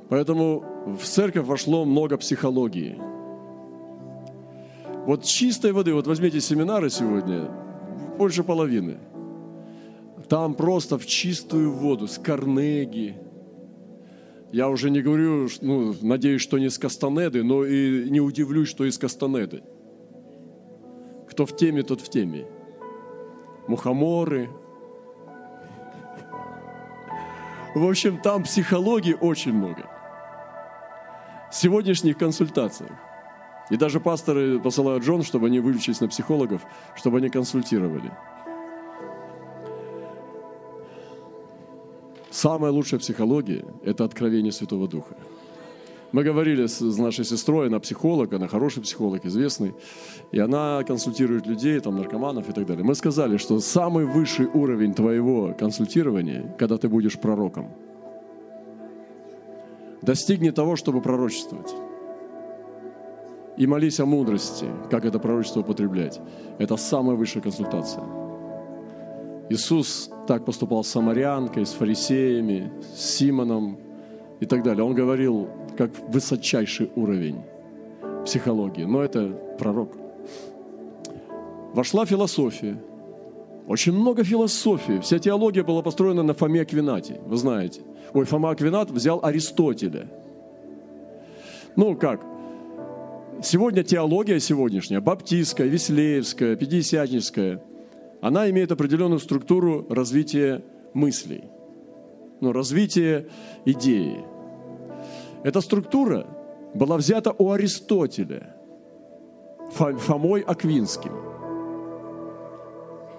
Поэтому 0.09 0.65
в 0.87 1.05
церковь 1.05 1.47
вошло 1.47 1.85
много 1.85 2.17
психологии. 2.17 2.99
Вот 5.07 5.25
чистой 5.25 5.73
воды, 5.73 5.95
вот 5.95 6.07
возьмите 6.07 6.41
семинары 6.41 6.91
сегодня, 6.91 7.51
больше 8.19 8.43
половины. 8.45 8.99
Там 10.29 10.55
просто 10.55 10.99
в 10.99 11.07
чистую 11.07 11.73
воду, 11.73 12.07
с 12.07 12.19
Карнеги. 12.19 13.17
Я 14.53 14.69
уже 14.69 14.91
не 14.91 15.01
говорю, 15.01 15.49
ну, 15.61 15.95
надеюсь, 16.03 16.43
что 16.43 16.59
не 16.59 16.69
с 16.69 16.79
Кастанеды, 16.79 17.43
но 17.43 17.65
и 17.65 18.09
не 18.11 18.21
удивлюсь, 18.21 18.69
что 18.69 18.85
из 18.85 18.99
Кастанеды. 18.99 19.63
Кто 21.31 21.47
в 21.47 21.57
теме, 21.57 21.83
тот 21.83 22.01
в 22.01 22.09
теме. 22.09 22.47
Мухоморы. 23.69 24.51
В 27.75 27.89
общем, 27.89 28.21
там 28.21 28.43
психологии 28.43 29.13
очень 29.13 29.53
много. 29.53 29.87
В 31.51 31.55
сегодняшних 31.55 32.19
консультациях. 32.19 32.93
И 33.71 33.77
даже 33.77 34.01
пасторы 34.01 34.59
посылают 34.59 35.05
Джон, 35.05 35.23
чтобы 35.23 35.47
они 35.47 35.61
выучились 35.61 36.01
на 36.01 36.09
психологов, 36.09 36.63
чтобы 36.97 37.19
они 37.19 37.29
консультировали. 37.29 38.11
Самая 42.31 42.73
лучшая 42.73 43.01
психология– 43.01 43.65
это 43.85 44.05
откровение 44.05 44.53
Святого 44.53 44.89
Духа. 44.89 45.17
Мы 46.11 46.25
говорили 46.25 46.67
с 46.67 46.81
нашей 46.99 47.25
сестрой, 47.25 47.67
она 47.67 47.79
психолог, 47.81 48.33
она 48.33 48.49
хороший 48.49 48.83
психолог, 48.83 49.27
известный, 49.27 49.75
и 50.33 50.39
она 50.39 50.83
консультирует 50.87 51.47
людей, 51.47 51.79
там, 51.81 51.97
наркоманов 51.97 52.49
и 52.49 52.53
так 52.53 52.65
далее. 52.67 52.83
Мы 52.83 52.95
сказали, 52.95 53.37
что 53.37 53.61
самый 53.61 54.07
высший 54.07 54.47
уровень 54.47 54.95
твоего 54.95 55.55
консультирования, 55.59 56.55
когда 56.59 56.79
ты 56.79 56.89
будешь 56.89 57.19
пророком, 57.19 57.69
достигни 60.01 60.51
того, 60.51 60.77
чтобы 60.77 61.03
пророчествовать. 61.03 61.75
И 63.59 63.67
молись 63.67 64.01
о 64.01 64.07
мудрости, 64.07 64.67
как 64.91 65.05
это 65.05 65.19
пророчество 65.19 65.61
употреблять. 65.61 66.21
Это 66.59 66.77
самая 66.77 67.17
высшая 67.17 67.41
консультация. 67.41 68.05
Иисус 69.51 70.11
так 70.27 70.45
поступал 70.45 70.85
с 70.85 70.89
самарянкой, 70.89 71.67
с 71.67 71.73
фарисеями, 71.73 72.71
с 72.95 73.17
Симоном 73.17 73.79
и 74.41 74.47
так 74.47 74.63
далее. 74.63 74.85
Он 74.85 74.95
говорил, 74.95 75.49
как 75.79 75.91
высочайший 76.09 76.91
уровень 76.97 77.41
психологии. 78.25 78.83
Но 78.83 79.01
это 79.01 79.29
пророк. 79.59 79.97
Вошла 81.73 82.05
философия. 82.05 82.77
Очень 83.69 83.93
много 83.93 84.25
философии. 84.25 84.99
Вся 84.99 85.21
теология 85.21 85.63
была 85.63 85.83
построена 85.83 86.25
на 86.25 86.35
Фоме 86.35 86.63
Аквинате, 86.63 87.21
вы 87.25 87.37
знаете. 87.37 87.83
Ой, 88.13 88.25
Фома 88.25 88.51
Аквинат 88.51 88.91
взял 88.91 89.21
Аристотеля. 89.23 90.09
Ну, 91.77 91.95
как? 91.95 92.27
Сегодня 93.41 93.85
теология 93.85 94.41
сегодняшняя, 94.41 95.01
баптистская, 95.01 95.69
веслеевская, 95.69 96.57
пятидесятническая, 96.57 97.63
она 98.21 98.51
имеет 98.51 98.73
определенную 98.73 99.21
структуру 99.21 99.87
развития 99.89 100.61
мыслей, 100.93 101.45
ну, 102.41 102.51
развития 102.51 103.29
идеи. 103.65 104.25
Эта 105.45 105.61
структура 105.61 106.27
была 106.75 106.97
взята 106.97 107.35
у 107.37 107.53
Аристотеля, 107.53 108.55
Фомой 109.73 110.41
Аквинским 110.41 111.13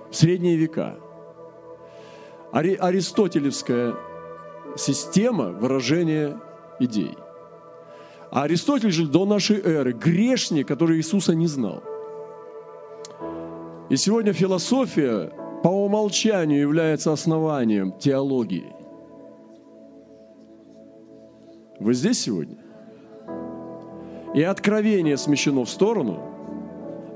в 0.10 0.16
средние 0.16 0.56
века. 0.56 0.98
Ари, 2.52 2.74
аристотелевская 2.74 3.96
система 4.76 5.50
выражения 5.52 6.40
идей. 6.80 7.16
А 8.32 8.44
Аристотель 8.44 8.92
жил 8.92 9.08
до 9.08 9.26
нашей 9.26 9.62
эры, 9.62 9.94
грешник, 9.94 10.68
который 10.68 10.98
Иисуса 10.98 11.36
не 11.36 11.48
знал. 11.48 11.84
И 13.90 13.98
сегодня 13.98 14.34
философия 14.34 15.32
по 15.64 15.68
умолчанию 15.68 16.62
является 16.62 17.12
основанием 17.12 17.92
теологии. 17.92 18.79
Вы 21.80 21.94
здесь 21.94 22.20
сегодня? 22.20 22.58
И 24.34 24.44
откровение 24.44 25.18
смещено 25.18 25.66
в 25.66 25.70
сторону, 25.70 26.20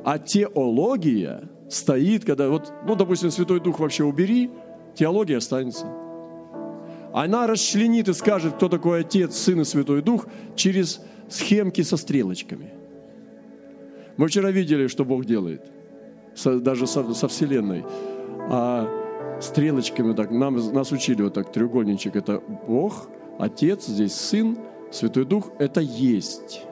а 0.04 0.18
теология 0.18 1.50
стоит, 1.70 2.26
когда 2.26 2.50
вот, 2.50 2.74
ну, 2.88 2.96
допустим, 2.96 3.30
Святой 3.30 3.60
Дух 3.60 3.80
вообще 3.80 4.04
убери, 4.04 4.50
теология 4.96 5.38
останется. 5.38 5.88
Она 7.14 7.46
расчленит 7.46 8.10
и 8.10 8.14
скажет, 8.14 8.56
кто 8.56 8.70
такой 8.70 9.02
Отец, 9.02 9.36
Сын 9.36 9.62
и 9.62 9.64
Святой 9.64 10.02
Дух 10.02 10.26
через 10.56 11.02
схемки 11.30 11.82
со 11.82 11.98
стрелочками. 11.98 12.74
Мы 14.18 14.28
вчера 14.28 14.50
видели, 14.52 14.88
что 14.88 15.06
Бог 15.06 15.26
делает, 15.26 15.62
даже 16.46 16.88
со, 16.88 17.14
со 17.14 17.28
Вселенной. 17.28 17.86
А 18.50 18.90
стрелочками 19.40 20.14
так. 20.14 20.32
Нам, 20.32 20.56
нас 20.74 20.92
учили 20.92 21.22
вот 21.22 21.34
так, 21.34 21.52
треугольничек. 21.52 22.16
Это 22.16 22.42
Бог, 22.68 23.08
Отец, 23.40 23.88
здесь 23.88 24.14
Сын, 24.14 24.58
Святой 24.92 25.26
Дух. 25.26 25.50
Это 25.60 25.82
есть. 25.82 26.66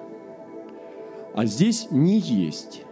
А 1.33 1.45
здесь 1.45 1.87
не 1.91 2.17
есть. 2.19 2.83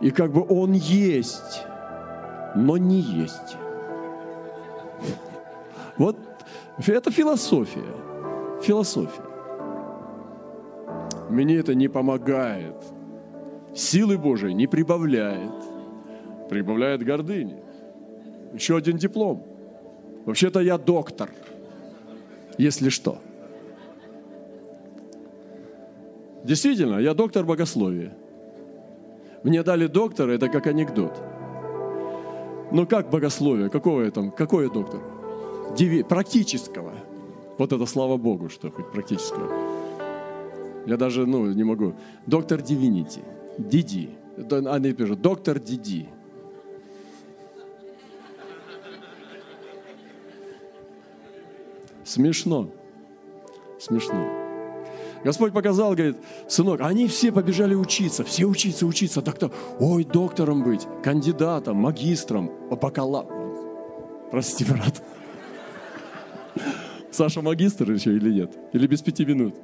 И 0.00 0.10
как 0.10 0.32
бы 0.32 0.46
Он 0.48 0.72
есть, 0.72 1.64
но 2.54 2.76
не 2.76 3.00
есть. 3.00 3.56
Вот 5.96 6.16
это 6.86 7.10
философия. 7.10 7.82
Философия. 8.62 9.22
Мне 11.28 11.56
это 11.56 11.74
не 11.74 11.88
помогает. 11.88 12.76
Силы 13.74 14.18
Божией 14.18 14.54
не 14.54 14.66
прибавляет. 14.66 15.52
Прибавляет 16.48 17.02
гордыни. 17.02 17.62
Еще 18.54 18.76
один 18.76 18.96
диплом. 18.96 19.47
Вообще-то 20.28 20.60
я 20.60 20.76
доктор, 20.76 21.30
если 22.58 22.90
что. 22.90 23.16
Действительно, 26.44 26.98
я 26.98 27.14
доктор 27.14 27.46
богословия. 27.46 28.12
Мне 29.42 29.62
дали 29.62 29.86
доктора, 29.86 30.32
это 30.32 30.50
как 30.50 30.66
анекдот. 30.66 31.18
Ну 32.70 32.86
как 32.86 33.08
богословие? 33.08 33.70
Какого 33.70 34.02
я 34.02 34.10
там? 34.10 34.30
Какой 34.30 34.64
я 34.64 34.70
доктор? 34.70 35.00
Диви... 35.74 36.02
Практического. 36.02 36.92
Вот 37.56 37.72
это 37.72 37.86
слава 37.86 38.18
Богу, 38.18 38.50
что 38.50 38.70
хоть 38.70 38.92
практического. 38.92 39.48
Я 40.86 40.98
даже, 40.98 41.24
ну, 41.24 41.46
не 41.46 41.64
могу. 41.64 41.94
Доктор 42.26 42.60
Дивинити. 42.60 43.22
Диди. 43.56 44.10
Они 44.50 44.92
пишут, 44.92 45.22
доктор 45.22 45.58
Диди. 45.58 46.06
Смешно. 52.08 52.70
Смешно. 53.78 54.26
Господь 55.24 55.52
показал, 55.52 55.92
говорит, 55.92 56.16
сынок, 56.48 56.80
они 56.80 57.06
все 57.06 57.30
побежали 57.32 57.74
учиться, 57.74 58.24
все 58.24 58.46
учиться, 58.46 58.86
учиться, 58.86 59.20
доктор, 59.20 59.50
ой, 59.78 60.04
доктором 60.04 60.64
быть, 60.64 60.86
кандидатом, 61.02 61.76
магистром, 61.76 62.50
бакалавром. 62.70 63.52
Прости, 64.30 64.64
брат. 64.64 65.02
Саша 67.10 67.42
магистр 67.42 67.92
еще 67.92 68.16
или 68.16 68.32
нет? 68.32 68.56
Или 68.72 68.86
без 68.86 69.02
пяти 69.02 69.26
минут? 69.26 69.54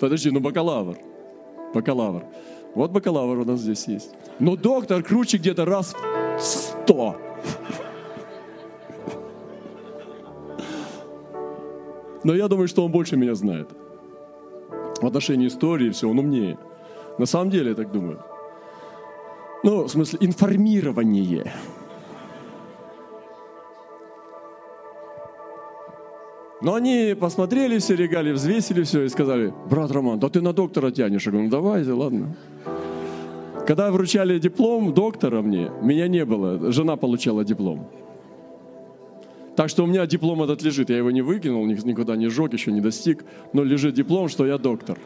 Подожди, 0.00 0.30
ну 0.32 0.40
бакалавр. 0.40 0.98
Бакалавр. 1.72 2.24
Вот 2.74 2.90
бакалавр 2.90 3.38
у 3.38 3.44
нас 3.44 3.60
здесь 3.60 3.86
есть. 3.86 4.10
Но 4.40 4.56
доктор 4.56 5.04
круче 5.04 5.36
где-то 5.36 5.64
раз 5.64 5.94
сто. 6.40 7.16
Но 12.24 12.34
я 12.34 12.48
думаю, 12.48 12.68
что 12.68 12.84
он 12.84 12.90
больше 12.90 13.16
меня 13.16 13.34
знает. 13.34 13.68
В 15.00 15.06
отношении 15.06 15.46
истории 15.46 15.90
все, 15.90 16.08
он 16.08 16.18
умнее. 16.18 16.58
На 17.18 17.26
самом 17.26 17.50
деле, 17.50 17.70
я 17.70 17.74
так 17.74 17.92
думаю. 17.92 18.18
Ну, 19.62 19.84
в 19.84 19.88
смысле, 19.88 20.18
информирование. 20.22 21.52
Но 26.60 26.74
они 26.74 27.14
посмотрели 27.18 27.78
все 27.78 27.94
регалии, 27.94 28.32
взвесили 28.32 28.82
все 28.82 29.04
и 29.04 29.08
сказали, 29.08 29.54
брат 29.70 29.92
Роман, 29.92 30.18
да 30.18 30.28
ты 30.28 30.40
на 30.40 30.52
доктора 30.52 30.90
тянешь. 30.90 31.24
Я 31.26 31.30
говорю, 31.30 31.44
ну 31.44 31.50
давайте, 31.50 31.92
ладно. 31.92 32.36
Когда 33.66 33.92
вручали 33.92 34.38
диплом 34.38 34.92
доктора 34.92 35.42
мне, 35.42 35.70
меня 35.82 36.08
не 36.08 36.24
было, 36.24 36.72
жена 36.72 36.96
получала 36.96 37.44
диплом. 37.44 37.88
Так 39.58 39.70
что 39.70 39.82
у 39.82 39.88
меня 39.88 40.06
диплом 40.06 40.40
этот 40.44 40.62
лежит. 40.62 40.88
Я 40.88 40.98
его 40.98 41.10
не 41.10 41.20
выкинул, 41.20 41.66
никуда 41.66 42.14
не 42.14 42.28
сжег, 42.28 42.52
еще 42.52 42.70
не 42.70 42.80
достиг. 42.80 43.24
Но 43.52 43.64
лежит 43.64 43.92
диплом, 43.92 44.28
что 44.28 44.46
я 44.46 44.56
доктор. 44.56 44.96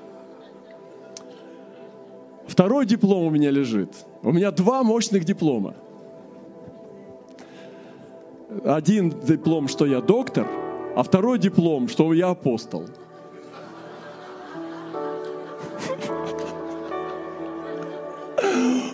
Второй 2.46 2.84
диплом 2.84 3.24
у 3.24 3.30
меня 3.30 3.50
лежит. 3.50 3.88
У 4.22 4.30
меня 4.30 4.50
два 4.50 4.82
мощных 4.82 5.24
диплома. 5.24 5.74
Один 8.62 9.08
диплом, 9.08 9.68
что 9.68 9.86
я 9.86 10.02
доктор, 10.02 10.46
а 10.96 11.02
второй 11.02 11.38
диплом, 11.38 11.88
что 11.88 12.12
я 12.12 12.28
апостол. 12.28 12.84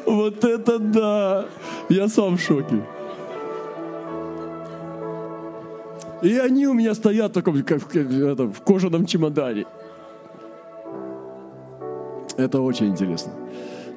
Вот 0.06 0.44
это 0.44 0.78
да! 0.78 1.46
Я 1.88 2.08
сам 2.08 2.36
в 2.36 2.40
шоке. 2.40 2.84
И 6.22 6.36
они 6.36 6.66
у 6.66 6.74
меня 6.74 6.94
стоят 6.94 7.30
в 7.30 7.34
таком, 7.34 7.62
как, 7.62 7.86
как 7.86 8.10
это, 8.10 8.48
в 8.48 8.60
кожаном 8.62 9.06
чемодане. 9.06 9.66
Это 12.36 12.60
очень 12.60 12.88
интересно. 12.88 13.32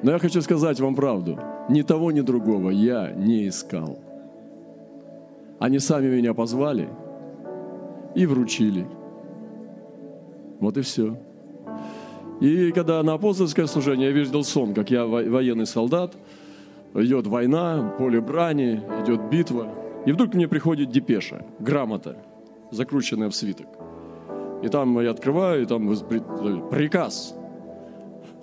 Но 0.02 0.12
я 0.12 0.18
хочу 0.18 0.40
сказать 0.42 0.78
вам 0.80 0.94
правду. 0.94 1.38
Ни 1.68 1.82
того, 1.82 2.12
ни 2.12 2.20
другого 2.20 2.70
я 2.70 3.12
не 3.12 3.48
искал. 3.48 3.98
Они 5.58 5.78
сами 5.78 6.08
меня 6.08 6.34
позвали 6.34 6.88
и 8.14 8.26
вручили. 8.26 8.86
Вот 10.60 10.76
и 10.76 10.82
все. 10.82 11.16
И 12.40 12.72
когда 12.72 13.02
на 13.02 13.14
апостольское 13.14 13.66
служение 13.66 14.08
я 14.08 14.12
видел 14.12 14.42
сон, 14.42 14.74
как 14.74 14.90
я 14.90 15.06
военный 15.06 15.66
солдат, 15.66 16.14
идет 16.94 17.26
война, 17.26 17.94
поле 17.98 18.20
брани, 18.20 18.80
идет 19.02 19.28
битва– 19.28 19.68
и 20.04 20.12
вдруг 20.12 20.34
мне 20.34 20.48
приходит 20.48 20.90
депеша, 20.90 21.44
грамота, 21.60 22.16
закрученная 22.70 23.28
в 23.28 23.34
свиток. 23.34 23.68
И 24.62 24.68
там 24.68 24.98
я 25.00 25.10
открываю, 25.10 25.62
и 25.62 25.66
там 25.66 25.88
приказ. 26.70 27.36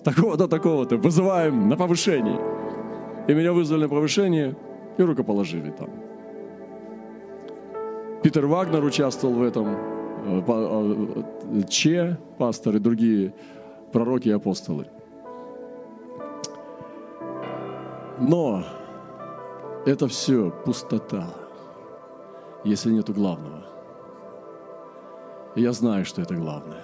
Такого-то, 0.04 0.48
такого-то, 0.48 0.98
вызываем 0.98 1.68
на 1.68 1.76
повышение. 1.76 2.40
И 3.28 3.34
меня 3.34 3.52
вызвали 3.52 3.84
на 3.84 3.90
повышение 3.90 4.56
и 4.98 5.04
рукоположили 5.04 5.72
там. 5.72 5.90
Питер 8.24 8.46
Вагнер 8.48 8.84
участвовал 8.84 9.36
в 9.36 9.44
этом, 9.44 9.68
э, 10.26 10.42
э, 10.48 11.62
Че, 11.70 12.18
пастор 12.38 12.76
и 12.76 12.80
другие 12.80 13.34
пророки 13.92 14.30
и 14.30 14.32
апостолы. 14.32 14.88
Но 18.20 18.64
это 19.86 20.08
все 20.08 20.52
пустота 20.66 21.28
если 22.64 22.92
нету 22.92 23.14
главного. 23.14 23.66
И 25.56 25.62
я 25.62 25.74
знаю, 25.74 26.06
что 26.06 26.22
это 26.22 26.36
главное. 26.36 26.84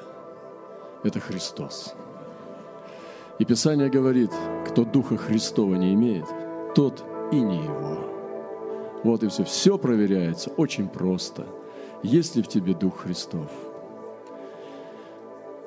Это 1.04 1.20
Христос. 1.20 1.94
И 3.38 3.46
Писание 3.46 3.90
говорит, 3.90 4.32
кто 4.68 4.86
Духа 4.86 5.18
Христова 5.18 5.76
не 5.76 5.94
имеет, 5.94 6.26
тот 6.74 7.04
и 7.32 7.40
не 7.40 7.64
его. 7.64 7.98
Вот 9.04 9.24
и 9.24 9.28
все. 9.28 9.44
Все 9.44 9.78
проверяется 9.78 10.50
очень 10.58 10.88
просто. 10.88 11.46
Есть 12.02 12.36
ли 12.36 12.42
в 12.42 12.48
тебе 12.48 12.74
Дух 12.74 13.02
Христов? 13.02 13.52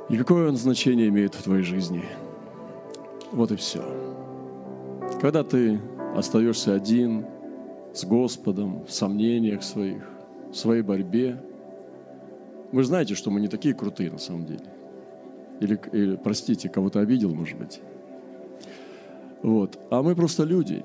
И 0.08 0.16
какое 0.16 0.48
он 0.48 0.56
значение 0.56 1.08
имеет 1.08 1.34
в 1.34 1.42
твоей 1.42 1.62
жизни? 1.62 2.04
Вот 3.30 3.52
и 3.52 3.56
все. 3.56 3.82
Когда 5.20 5.44
ты 5.44 5.80
остаешься 6.16 6.74
один, 6.74 7.26
с 7.98 8.04
Господом, 8.04 8.84
в 8.86 8.92
сомнениях 8.92 9.62
своих, 9.64 10.08
в 10.52 10.54
своей 10.54 10.82
борьбе. 10.82 11.42
Вы 12.70 12.84
знаете, 12.84 13.14
что 13.14 13.30
мы 13.30 13.40
не 13.40 13.48
такие 13.48 13.74
крутые 13.74 14.12
на 14.12 14.18
самом 14.18 14.46
деле. 14.46 14.70
Или, 15.60 15.80
или 15.92 16.16
простите, 16.16 16.68
кого-то 16.68 17.00
обидел, 17.00 17.34
может 17.34 17.58
быть. 17.58 17.80
Вот. 19.42 19.78
А 19.90 20.02
мы 20.02 20.14
просто 20.14 20.44
люди. 20.44 20.84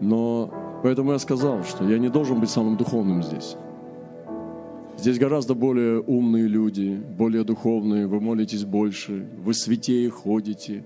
Но 0.00 0.52
поэтому 0.82 1.12
я 1.12 1.18
сказал, 1.20 1.62
что 1.62 1.88
я 1.88 1.98
не 1.98 2.08
должен 2.08 2.40
быть 2.40 2.50
самым 2.50 2.76
духовным 2.76 3.22
здесь. 3.22 3.56
Здесь 4.98 5.18
гораздо 5.18 5.54
более 5.54 6.00
умные 6.00 6.48
люди, 6.48 7.00
более 7.18 7.44
духовные, 7.44 8.08
вы 8.08 8.20
молитесь 8.20 8.64
больше, 8.64 9.28
вы 9.38 9.54
святее 9.54 10.10
ходите, 10.10 10.84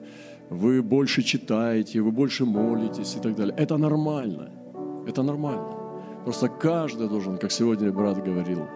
вы 0.51 0.83
больше 0.83 1.23
читаете, 1.23 2.03
вы 2.03 2.13
больше 2.13 2.45
молитесь 2.45 3.17
и 3.17 3.21
так 3.21 3.35
далее. 3.35 3.55
Это 3.57 3.79
нормально. 3.79 4.51
Это 5.07 5.23
нормально. 5.23 5.69
Просто 6.25 6.49
каждый 6.49 7.09
должен, 7.09 7.39
как 7.39 7.53
сегодня 7.53 7.93
брат 7.93 8.23
говорил, 8.23 8.67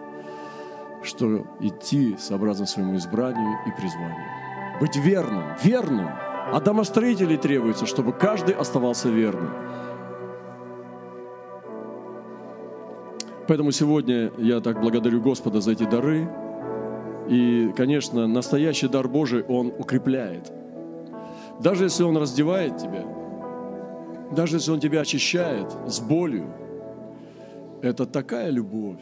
что 1.03 1.45
идти 1.59 2.15
сообразно 2.17 2.65
своему 2.65 2.95
избранию 2.95 3.57
и 3.67 3.71
призванию. 3.71 4.25
Быть 4.79 4.95
верным, 4.95 5.43
верным. 5.61 6.07
А 6.53 6.59
домостроителей 6.59 7.37
требуется, 7.37 7.85
чтобы 7.85 8.13
каждый 8.13 8.55
оставался 8.55 9.09
верным. 9.09 9.51
Поэтому 13.47 13.71
сегодня 13.71 14.31
я 14.37 14.61
так 14.61 14.79
благодарю 14.79 15.21
Господа 15.21 15.59
за 15.59 15.71
эти 15.71 15.83
дары. 15.83 16.29
И, 17.27 17.73
конечно, 17.75 18.27
настоящий 18.27 18.87
дар 18.87 19.07
Божий, 19.09 19.43
он 19.43 19.73
укрепляет. 19.77 20.51
Даже 21.59 21.83
если 21.85 22.03
он 22.03 22.17
раздевает 22.17 22.77
тебя, 22.77 23.03
даже 24.31 24.57
если 24.57 24.71
Он 24.71 24.79
тебя 24.79 25.01
очищает 25.01 25.71
с 25.87 25.99
болью, 25.99 26.53
это 27.81 28.05
такая 28.05 28.49
любовь, 28.49 29.01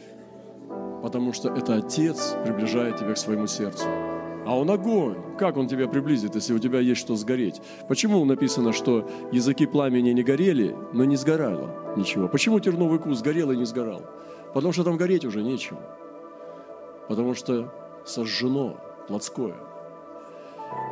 потому 1.02 1.34
что 1.34 1.50
это 1.50 1.76
Отец 1.76 2.36
приближает 2.44 2.98
тебя 2.98 3.14
к 3.14 3.18
своему 3.18 3.48
сердцу. 3.48 3.86
А 4.46 4.58
он 4.58 4.72
огонь. 4.72 5.18
Как 5.38 5.58
он 5.58 5.68
тебя 5.68 5.88
приблизит, 5.88 6.34
если 6.36 6.54
у 6.54 6.60
тебя 6.60 6.80
есть 6.80 7.00
что 7.00 7.16
сгореть? 7.16 7.62
Почему 7.88 8.24
написано, 8.26 8.74
что 8.74 9.08
языки 9.32 9.68
пламени 9.68 10.10
не 10.10 10.24
горели, 10.24 10.76
но 10.92 11.04
не 11.04 11.18
сгорало 11.18 11.94
ничего? 11.96 12.28
Почему 12.28 12.60
терновый 12.60 13.00
куст 13.00 13.24
горел 13.24 13.52
и 13.52 13.58
не 13.58 13.66
сгорал? 13.66 14.02
Потому 14.54 14.74
что 14.74 14.84
там 14.84 14.98
гореть 14.98 15.26
уже 15.26 15.44
нечего. 15.44 15.80
Потому 17.08 17.36
что 17.36 17.72
сожжено 18.06 18.78
плотское. 19.08 19.56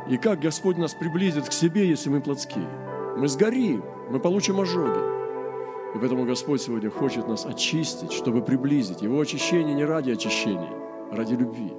И 0.08 0.16
как 0.18 0.40
Господь 0.40 0.78
нас 0.78 0.94
приблизит 0.94 1.48
к 1.48 1.52
себе, 1.52 1.88
если 1.88 2.10
мы 2.10 2.20
плотские? 2.20 2.68
Мы 3.16 3.28
сгорим, 3.28 3.82
мы 4.10 4.20
получим 4.20 4.60
ожоги. 4.60 5.00
И 5.94 5.98
поэтому 5.98 6.24
Господь 6.24 6.60
сегодня 6.60 6.90
хочет 6.90 7.28
нас 7.28 7.46
очистить, 7.46 8.12
чтобы 8.12 8.42
приблизить. 8.42 9.02
Его 9.02 9.20
очищение 9.20 9.74
не 9.74 9.84
ради 9.84 10.10
очищения, 10.10 10.72
а 11.10 11.16
ради 11.16 11.34
любви. 11.34 11.72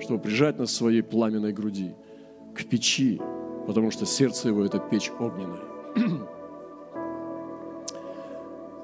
Чтобы 0.00 0.20
прижать 0.20 0.58
нас 0.58 0.70
к 0.70 0.74
своей 0.74 1.02
пламенной 1.02 1.52
груди, 1.52 1.94
к 2.54 2.64
печи, 2.64 3.20
потому 3.66 3.90
что 3.90 4.06
сердце 4.06 4.48
его– 4.48 4.64
это 4.66 4.78
печь 4.78 5.12
огненная. 5.18 5.60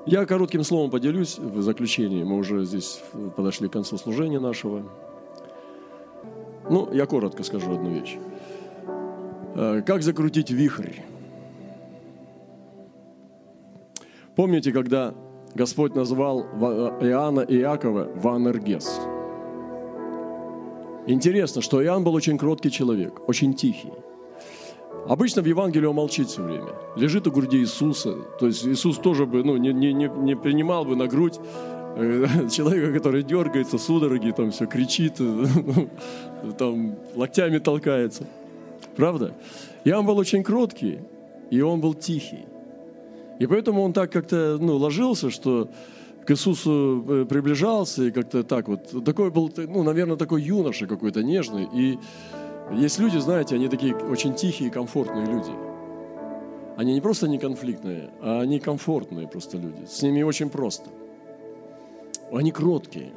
Я 0.07 0.25
коротким 0.25 0.63
словом 0.63 0.91
поделюсь 0.91 1.39
в 1.39 1.61
заключении. 1.63 2.23
Мы 2.23 2.37
уже 2.37 2.65
здесь 2.65 3.03
подошли 3.37 3.69
к 3.69 3.73
концу 3.73 3.99
служения 3.99 4.39
нашего. 4.39 4.85
Ну, 6.71 6.93
я 6.93 7.07
коротко 7.07 7.43
скажу 7.43 7.73
одну 7.73 7.91
вещь. 7.91 8.17
Э, 9.57 9.83
как 9.85 10.03
закрутить 10.03 10.51
вихрь? 10.51 11.01
Помните, 14.37 14.71
когда 14.71 15.15
Господь 15.55 15.95
назвал 15.95 16.43
Иоанна 17.01 17.41
и 17.41 17.57
Иакова 17.57 18.11
Ванергес? 18.17 19.01
Интересно, 21.07 21.63
что 21.63 21.83
Иоанн 21.83 22.05
был 22.05 22.15
очень 22.15 22.37
кроткий 22.37 22.71
человек, 22.71 23.27
очень 23.29 23.55
тихий. 23.55 23.93
Обычно 25.09 25.41
в 25.41 25.47
Евангелии 25.47 25.87
он 25.87 25.95
молчит 25.95 26.29
все 26.29 26.43
время. 26.43 26.69
Лежит 26.97 27.27
у 27.27 27.33
груди 27.33 27.59
Иисуса. 27.59 28.15
То 28.39 28.47
есть 28.49 28.67
Иисус 28.67 28.99
тоже 28.99 29.25
бы 29.25 29.43
ну, 29.43 29.57
не, 29.57 29.73
не, 29.73 29.93
не 29.93 30.37
принимал 30.37 30.85
бы 30.85 30.97
на 30.97 31.07
грудь 31.07 31.39
э, 31.97 32.27
человека, 32.51 32.93
который 32.93 33.23
дергается, 33.23 33.79
судороги, 33.79 34.33
там 34.33 34.51
все 34.51 34.67
кричит, 34.67 35.15
там 36.59 36.97
локтями 37.15 37.59
толкается. 37.59 38.27
Правда? 38.97 39.33
Иоанн 39.85 40.05
был 40.05 40.19
очень 40.19 40.43
кроткий, 40.43 40.99
и 41.51 41.61
он 41.63 41.81
был 41.81 41.95
тихий. 41.95 42.45
И 43.39 43.47
поэтому 43.47 43.83
он 43.83 43.93
так 43.93 44.13
как-то 44.13 44.59
ну, 44.61 44.77
ложился, 44.77 45.31
что 45.31 45.71
к 46.27 46.31
Иисусу 46.31 47.05
э, 47.09 47.25
приближался 47.27 48.05
и 48.05 48.11
как-то 48.11 48.43
так 48.43 48.69
вот. 48.69 49.05
Такой 49.05 49.31
был, 49.31 49.53
ну, 49.57 49.83
наверное, 49.83 50.17
такой 50.17 50.43
юноша 50.43 50.87
какой-то 50.87 51.23
нежный. 51.23 51.69
И 51.73 51.99
есть 52.73 52.99
люди, 52.99 53.19
знаете, 53.19 53.55
они 53.55 53.69
такие 53.69 53.95
очень 53.95 54.35
тихие, 54.35 54.71
комфортные 54.71 55.27
люди. 55.27 55.53
Они 56.77 56.93
не 56.93 57.01
просто 57.01 57.29
не 57.29 57.39
конфликтные, 57.39 58.11
а 58.21 58.41
они 58.41 58.59
комфортные 58.59 59.29
просто 59.29 59.57
люди. 59.57 59.87
С 59.87 60.03
ними 60.03 60.23
очень 60.23 60.51
просто. 60.51 60.91
Они 62.33 62.51
кроткие. 62.51 63.13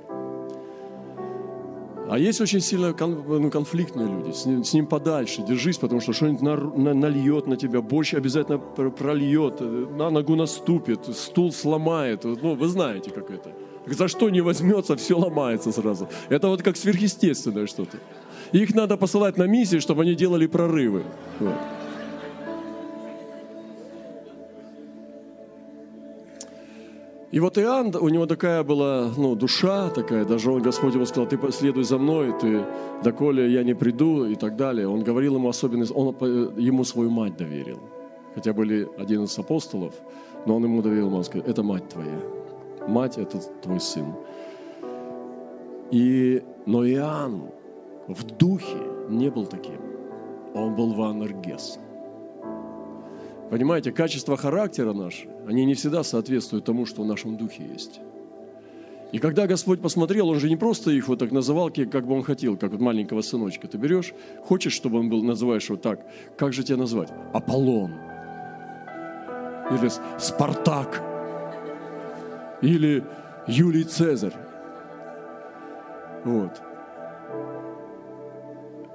А 2.09 2.17
есть 2.17 2.41
очень 2.41 2.59
сильно 2.59 2.95
ну, 2.99 3.51
конфликтные 3.51 4.07
люди. 4.07 4.31
С 4.31 4.45
ним, 4.45 4.63
с 4.63 4.73
ним 4.73 4.87
подальше 4.87 5.43
держись, 5.43 5.77
потому 5.77 6.01
что 6.01 6.11
что-нибудь 6.11 6.41
на, 6.41 6.55
на, 6.55 6.93
нальет 6.95 7.45
на 7.45 7.55
тебя, 7.55 7.81
больше 7.81 8.17
обязательно 8.17 8.57
прольет, 8.57 9.61
на 9.61 10.09
ногу 10.09 10.35
наступит, 10.35 11.05
стул 11.15 11.51
сломает. 11.51 12.23
Ну, 12.23 12.55
вы 12.55 12.67
знаете, 12.67 13.11
как 13.11 13.29
это. 13.29 13.51
За 13.85 14.07
что 14.07 14.31
не 14.31 14.41
возьмется, 14.41 14.95
все 14.95 15.19
ломается 15.19 15.71
сразу. 15.71 16.09
Это 16.29 16.47
вот 16.47 16.63
как 16.63 16.77
сверхъестественное 16.77 17.67
что-то. 17.67 17.97
Их 18.53 18.73
надо 18.73 18.97
посылать 18.97 19.37
на 19.37 19.43
миссии, 19.43 19.77
чтобы 19.77 20.01
они 20.01 20.15
делали 20.15 20.47
прорывы. 20.47 21.03
Вот. 21.39 21.53
И 27.31 27.39
вот 27.39 27.59
Иоанн, 27.59 27.95
у 27.95 28.09
него 28.09 28.25
такая 28.25 28.63
была 28.63 29.11
ну, 29.15 29.35
душа 29.35 29.89
такая, 29.89 30.25
даже 30.25 30.51
он, 30.51 30.63
Господь 30.63 30.95
ему 30.95 31.05
сказал, 31.05 31.27
ты 31.27 31.37
следуй 31.51 31.83
за 31.83 31.99
мной, 31.99 32.33
ты, 32.41 32.65
доколе 33.03 33.51
я 33.51 33.63
не 33.63 33.75
приду 33.75 34.25
и 34.25 34.35
так 34.35 34.55
далее. 34.55 34.87
Он 34.87 35.03
говорил 35.03 35.35
ему 35.35 35.47
особенность, 35.47 35.91
он 35.95 36.15
ему 36.57 36.83
свою 36.83 37.11
мать 37.11 37.37
доверил. 37.37 37.79
Хотя 38.33 38.53
были 38.53 38.87
один 38.97 39.23
из 39.23 39.37
апостолов, 39.37 39.93
но 40.45 40.55
он 40.55 40.63
ему 40.63 40.81
доверил, 40.81 41.13
он 41.13 41.23
сказал, 41.23 41.47
это 41.47 41.61
мать 41.61 41.87
твоя. 41.89 42.19
Мать– 42.87 43.17
это 43.17 43.39
твой 43.61 43.79
сын. 43.79 44.13
И, 45.91 46.41
но 46.65 46.83
Иоанн 46.87 47.43
в 48.07 48.23
духе 48.37 48.77
не 49.09 49.29
был 49.29 49.45
таким. 49.45 49.79
Он 50.55 50.75
был 50.75 50.93
ванергес. 50.93 51.79
Понимаете, 53.49 53.91
качество 53.91 54.37
характера 54.37 54.93
наши, 54.93 55.27
они 55.47 55.65
не 55.65 55.73
всегда 55.73 56.03
соответствуют 56.03 56.65
тому, 56.65 56.85
что 56.85 57.01
в 57.01 57.05
нашем 57.05 57.35
духе 57.35 57.63
есть. 57.65 57.99
И 59.11 59.17
когда 59.17 59.47
Господь 59.47 59.81
посмотрел, 59.81 60.29
Он 60.29 60.39
же 60.39 60.49
не 60.49 60.55
просто 60.55 60.91
их 60.91 61.07
вот 61.07 61.17
так 61.17 61.31
называл, 61.31 61.71
как 61.71 62.05
бы 62.05 62.13
Он 62.13 62.21
хотел, 62.21 62.57
как 62.57 62.71
вот 62.71 62.79
маленького 62.79 63.21
сыночка. 63.21 63.67
Ты 63.67 63.79
берешь, 63.79 64.13
хочешь, 64.43 64.73
чтобы 64.73 64.99
он 64.99 65.09
был, 65.09 65.23
называешь 65.23 65.65
его 65.65 65.77
так, 65.77 66.05
как 66.37 66.53
же 66.53 66.63
тебя 66.63 66.77
назвать? 66.77 67.09
Аполлон. 67.33 67.91
Или 69.71 69.89
Спартак. 70.19 71.01
Или 72.61 73.03
Юлий 73.47 73.83
Цезарь. 73.83 74.35
Вот. 76.23 76.61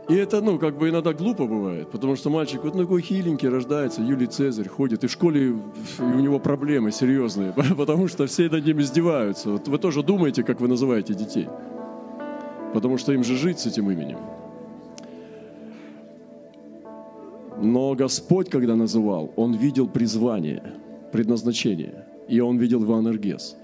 И 0.09 0.15
это, 0.15 0.43
ну, 0.43 0.59
как 0.59 0.77
бы 0.77 0.91
иногда 0.91 1.15
глупо 1.15 1.47
бывает, 1.47 1.91
потому 1.91 2.15
что 2.17 2.29
мальчик 2.29 2.63
вот 2.63 2.75
такой 2.75 3.01
хиленький 3.01 3.49
рождается, 3.49 4.03
Юлий 4.03 4.27
Цезарь 4.27 4.69
ходит, 4.69 5.03
и 5.03 5.07
в 5.07 5.11
школе 5.11 5.47
и 5.49 5.53
у 6.03 6.21
него 6.21 6.39
проблемы 6.39 6.93
серьезные, 6.93 7.55
потому 7.77 8.09
что 8.09 8.27
все 8.27 8.51
над 8.51 8.67
ним 8.67 8.81
издеваются. 8.81 9.51
Вот 9.51 9.67
вы 9.67 9.79
тоже 9.79 10.03
думаете, 10.03 10.43
как 10.43 10.61
вы 10.61 10.69
называете 10.69 11.15
детей, 11.15 11.49
потому 12.75 12.99
что 12.99 13.13
им 13.13 13.25
же 13.25 13.37
жить 13.37 13.61
с 13.61 13.67
этим 13.67 13.91
именем. 13.91 14.19
Но 17.63 17.95
Господь, 17.95 18.51
когда 18.51 18.77
называл, 18.77 19.33
Он 19.37 19.55
видел 19.55 19.89
призвание, 19.89 20.63
предназначение, 21.13 22.05
и 22.29 22.41
Он 22.41 22.59
видел 22.59 22.85
Ванергес. 22.85 23.57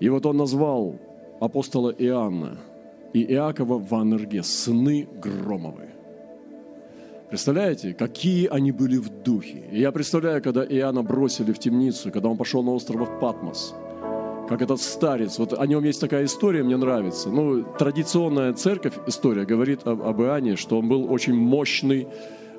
И 0.00 0.08
вот 0.08 0.24
Он 0.24 0.38
назвал 0.38 0.96
апостола 1.40 1.90
Иоанна– 1.90 2.56
и 3.14 3.22
Иакова 3.32 3.78
Ваннергес, 3.78 4.46
сыны 4.46 5.08
Громовы. 5.22 5.88
Представляете, 7.30 7.94
какие 7.94 8.48
они 8.48 8.72
были 8.72 8.96
в 8.96 9.08
духе. 9.22 9.64
И 9.72 9.80
я 9.80 9.92
представляю, 9.92 10.42
когда 10.42 10.64
Иоанна 10.64 11.02
бросили 11.02 11.52
в 11.52 11.58
темницу, 11.58 12.10
когда 12.10 12.28
он 12.28 12.36
пошел 12.36 12.62
на 12.62 12.72
остров 12.72 13.08
Патмос, 13.20 13.74
как 14.48 14.60
этот 14.62 14.80
старец, 14.80 15.38
вот 15.38 15.58
о 15.58 15.66
нем 15.66 15.84
есть 15.84 16.00
такая 16.00 16.26
история, 16.26 16.62
мне 16.62 16.76
нравится. 16.76 17.30
Ну, 17.30 17.64
традиционная 17.78 18.52
церковь, 18.52 18.94
история 19.06 19.44
говорит 19.46 19.86
об, 19.86 20.02
об 20.02 20.20
Иоанне, 20.20 20.56
что 20.56 20.78
он 20.78 20.88
был 20.88 21.10
очень 21.10 21.34
мощный 21.34 22.08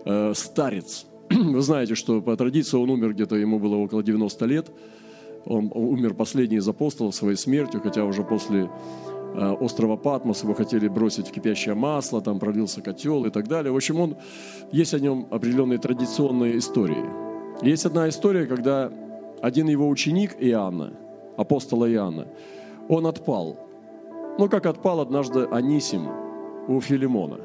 э, 0.05 0.33
старец. 0.35 1.05
Вы 1.29 1.61
знаете, 1.61 1.95
что 1.95 2.21
по 2.21 2.35
традиции 2.35 2.77
он 2.77 2.89
умер 2.89 3.13
где-то, 3.13 3.35
ему 3.35 3.59
было 3.59 3.75
около 3.75 4.03
90 4.03 4.45
лет. 4.45 4.71
Он 5.45 5.71
умер 5.73 6.15
последний 6.15 6.57
из 6.57 6.67
апостолов 6.67 7.13
своей 7.13 7.37
смертью, 7.37 7.81
хотя 7.81 8.03
уже 8.03 8.23
после 8.23 8.69
острова 9.35 9.97
Патмос, 9.97 10.43
его 10.43 10.53
хотели 10.53 10.87
бросить 10.87 11.27
в 11.27 11.31
кипящее 11.31 11.75
масло, 11.75 12.21
там 12.21 12.39
пролился 12.39 12.81
котел 12.81 13.25
и 13.25 13.29
так 13.29 13.47
далее. 13.47 13.71
В 13.71 13.75
общем, 13.75 13.99
он, 13.99 14.15
есть 14.71 14.93
о 14.93 14.99
нем 14.99 15.27
определенные 15.31 15.79
традиционные 15.79 16.57
истории. 16.57 17.05
Есть 17.61 17.85
одна 17.85 18.09
история, 18.09 18.45
когда 18.45 18.91
один 19.41 19.67
его 19.67 19.87
ученик 19.87 20.35
Иоанна, 20.39 20.93
апостола 21.37 21.91
Иоанна, 21.91 22.27
он 22.89 23.05
отпал. 23.05 23.57
Ну, 24.37 24.49
как 24.49 24.65
отпал 24.65 24.99
однажды 24.99 25.47
Анисим 25.51 26.07
у 26.67 26.81
Филимона. 26.81 27.39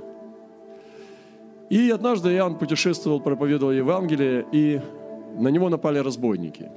И 1.68 1.88
однажды 1.90 2.34
Иоанн 2.34 2.58
путешествовал, 2.58 3.20
проповедовал 3.20 3.72
Евангелие, 3.72 4.44
и 4.50 4.80
на 5.38 5.48
него 5.48 5.68
напали 5.68 5.98
разбойники. 5.98 6.68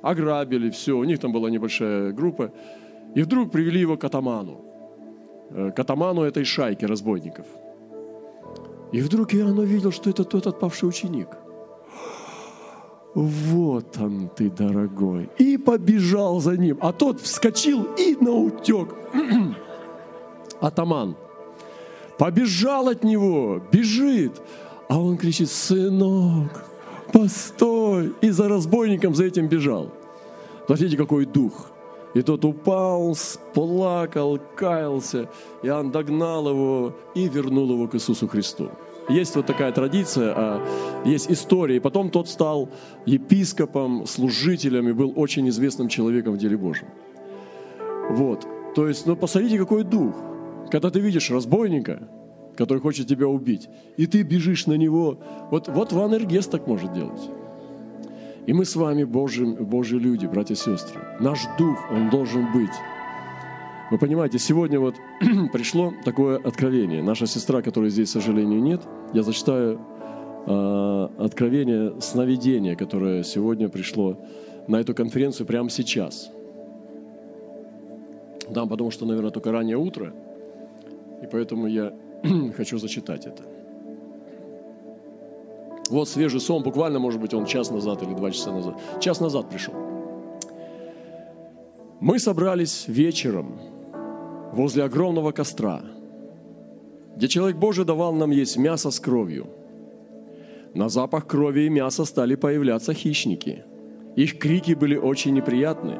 Ограбили, 0.00 0.70
все, 0.70 0.96
у 0.96 1.04
них 1.04 1.20
там 1.20 1.32
была 1.32 1.50
небольшая 1.50 2.12
группа. 2.12 2.50
И 3.14 3.22
вдруг 3.22 3.50
привели 3.50 3.80
его 3.80 3.96
к 3.96 4.04
атаману, 4.04 4.64
э, 5.50 5.70
к 5.70 5.78
атаману 5.78 6.22
этой 6.22 6.44
шайки 6.44 6.84
разбойников. 6.84 7.46
И 8.92 9.00
вдруг 9.00 9.34
Иоанн 9.34 9.58
увидел, 9.58 9.90
что 9.90 10.10
это 10.10 10.24
тот 10.24 10.46
отпавший 10.46 10.88
ученик. 10.88 11.28
Вот 13.14 13.98
он 13.98 14.30
ты, 14.34 14.50
дорогой. 14.50 15.28
И 15.38 15.58
побежал 15.58 16.40
за 16.40 16.56
ним. 16.56 16.78
А 16.80 16.92
тот 16.92 17.20
вскочил 17.20 17.84
и 17.98 18.16
наутек. 18.20 18.94
Атаман. 20.60 21.16
Побежал 22.18 22.88
от 22.88 23.04
него, 23.04 23.60
бежит. 23.72 24.40
А 24.88 24.98
он 24.98 25.16
кричит, 25.16 25.50
сынок, 25.50 26.64
постой! 27.12 28.12
И 28.20 28.30
за 28.30 28.48
разбойником 28.48 29.14
за 29.14 29.24
этим 29.24 29.48
бежал. 29.48 29.90
Смотрите, 30.66 30.96
какой 30.96 31.24
дух. 31.24 31.71
И 32.14 32.22
тот 32.22 32.44
упал, 32.44 33.16
плакал, 33.54 34.38
каялся. 34.56 35.28
Иоанн 35.62 35.90
догнал 35.90 36.48
его 36.48 36.96
и 37.14 37.28
вернул 37.28 37.70
его 37.70 37.88
к 37.88 37.94
Иисусу 37.94 38.28
Христу. 38.28 38.70
Есть 39.08 39.34
вот 39.34 39.46
такая 39.46 39.72
традиция, 39.72 40.32
а 40.36 40.66
есть 41.04 41.30
история. 41.30 41.76
И 41.76 41.80
потом 41.80 42.10
тот 42.10 42.28
стал 42.28 42.68
епископом, 43.06 44.06
служителем 44.06 44.88
и 44.88 44.92
был 44.92 45.12
очень 45.16 45.48
известным 45.48 45.88
человеком 45.88 46.34
в 46.34 46.38
деле 46.38 46.56
Божьем. 46.56 46.88
Вот. 48.10 48.46
То 48.74 48.88
есть, 48.88 49.06
ну, 49.06 49.16
посмотрите, 49.16 49.58
какой 49.58 49.84
дух. 49.84 50.14
Когда 50.70 50.90
ты 50.90 51.00
видишь 51.00 51.30
разбойника, 51.30 52.08
который 52.56 52.78
хочет 52.78 53.06
тебя 53.06 53.26
убить, 53.26 53.68
и 53.96 54.06
ты 54.06 54.22
бежишь 54.22 54.66
на 54.66 54.74
него. 54.74 55.18
Вот, 55.50 55.68
вот 55.68 55.92
Ван 55.92 56.14
Эргес 56.14 56.46
так 56.46 56.66
может 56.66 56.92
делать. 56.92 57.30
И 58.46 58.52
мы 58.52 58.64
с 58.64 58.74
вами 58.74 59.04
Божьи, 59.04 59.44
Божьи 59.44 59.96
люди, 59.96 60.26
братья 60.26 60.54
и 60.54 60.56
сестры. 60.56 61.00
Наш 61.20 61.40
дух, 61.58 61.78
он 61.90 62.10
должен 62.10 62.52
быть. 62.52 62.72
Вы 63.90 63.98
понимаете, 63.98 64.38
сегодня 64.38 64.80
вот 64.80 64.96
пришло 65.52 65.92
такое 66.04 66.38
откровение. 66.38 67.02
Наша 67.02 67.26
сестра, 67.26 67.62
которой 67.62 67.90
здесь, 67.90 68.08
к 68.08 68.12
сожалению, 68.12 68.60
нет, 68.60 68.80
я 69.12 69.22
зачитаю 69.22 69.80
э, 70.46 71.08
откровение 71.18 72.00
сновидения, 72.00 72.74
которое 72.74 73.22
сегодня 73.22 73.68
пришло 73.68 74.18
на 74.66 74.76
эту 74.80 74.94
конференцию 74.94 75.46
прямо 75.46 75.70
сейчас. 75.70 76.30
Да, 78.50 78.66
потому 78.66 78.90
что, 78.90 79.06
наверное, 79.06 79.30
только 79.30 79.52
раннее 79.52 79.76
утро, 79.76 80.12
и 81.22 81.26
поэтому 81.30 81.68
я 81.68 81.92
хочу 82.56 82.78
зачитать 82.78 83.26
это. 83.26 83.44
Вот 85.92 86.08
свежий 86.08 86.40
сон, 86.40 86.62
буквально, 86.62 86.98
может 86.98 87.20
быть, 87.20 87.34
он 87.34 87.44
час 87.44 87.70
назад 87.70 88.02
или 88.02 88.14
два 88.14 88.30
часа 88.30 88.50
назад. 88.50 88.80
Час 88.98 89.20
назад 89.20 89.50
пришел. 89.50 89.74
Мы 92.00 92.18
собрались 92.18 92.84
вечером 92.88 93.60
возле 94.52 94.84
огромного 94.84 95.32
костра, 95.32 95.82
где 97.16 97.28
человек 97.28 97.58
Божий 97.58 97.84
давал 97.84 98.14
нам 98.14 98.30
есть 98.30 98.56
мясо 98.56 98.90
с 98.90 98.98
кровью. 98.98 99.48
На 100.72 100.88
запах 100.88 101.26
крови 101.26 101.66
и 101.66 101.68
мяса 101.68 102.06
стали 102.06 102.36
появляться 102.36 102.94
хищники. 102.94 103.64
Их 104.16 104.38
крики 104.38 104.72
были 104.72 104.96
очень 104.96 105.34
неприятны. 105.34 105.96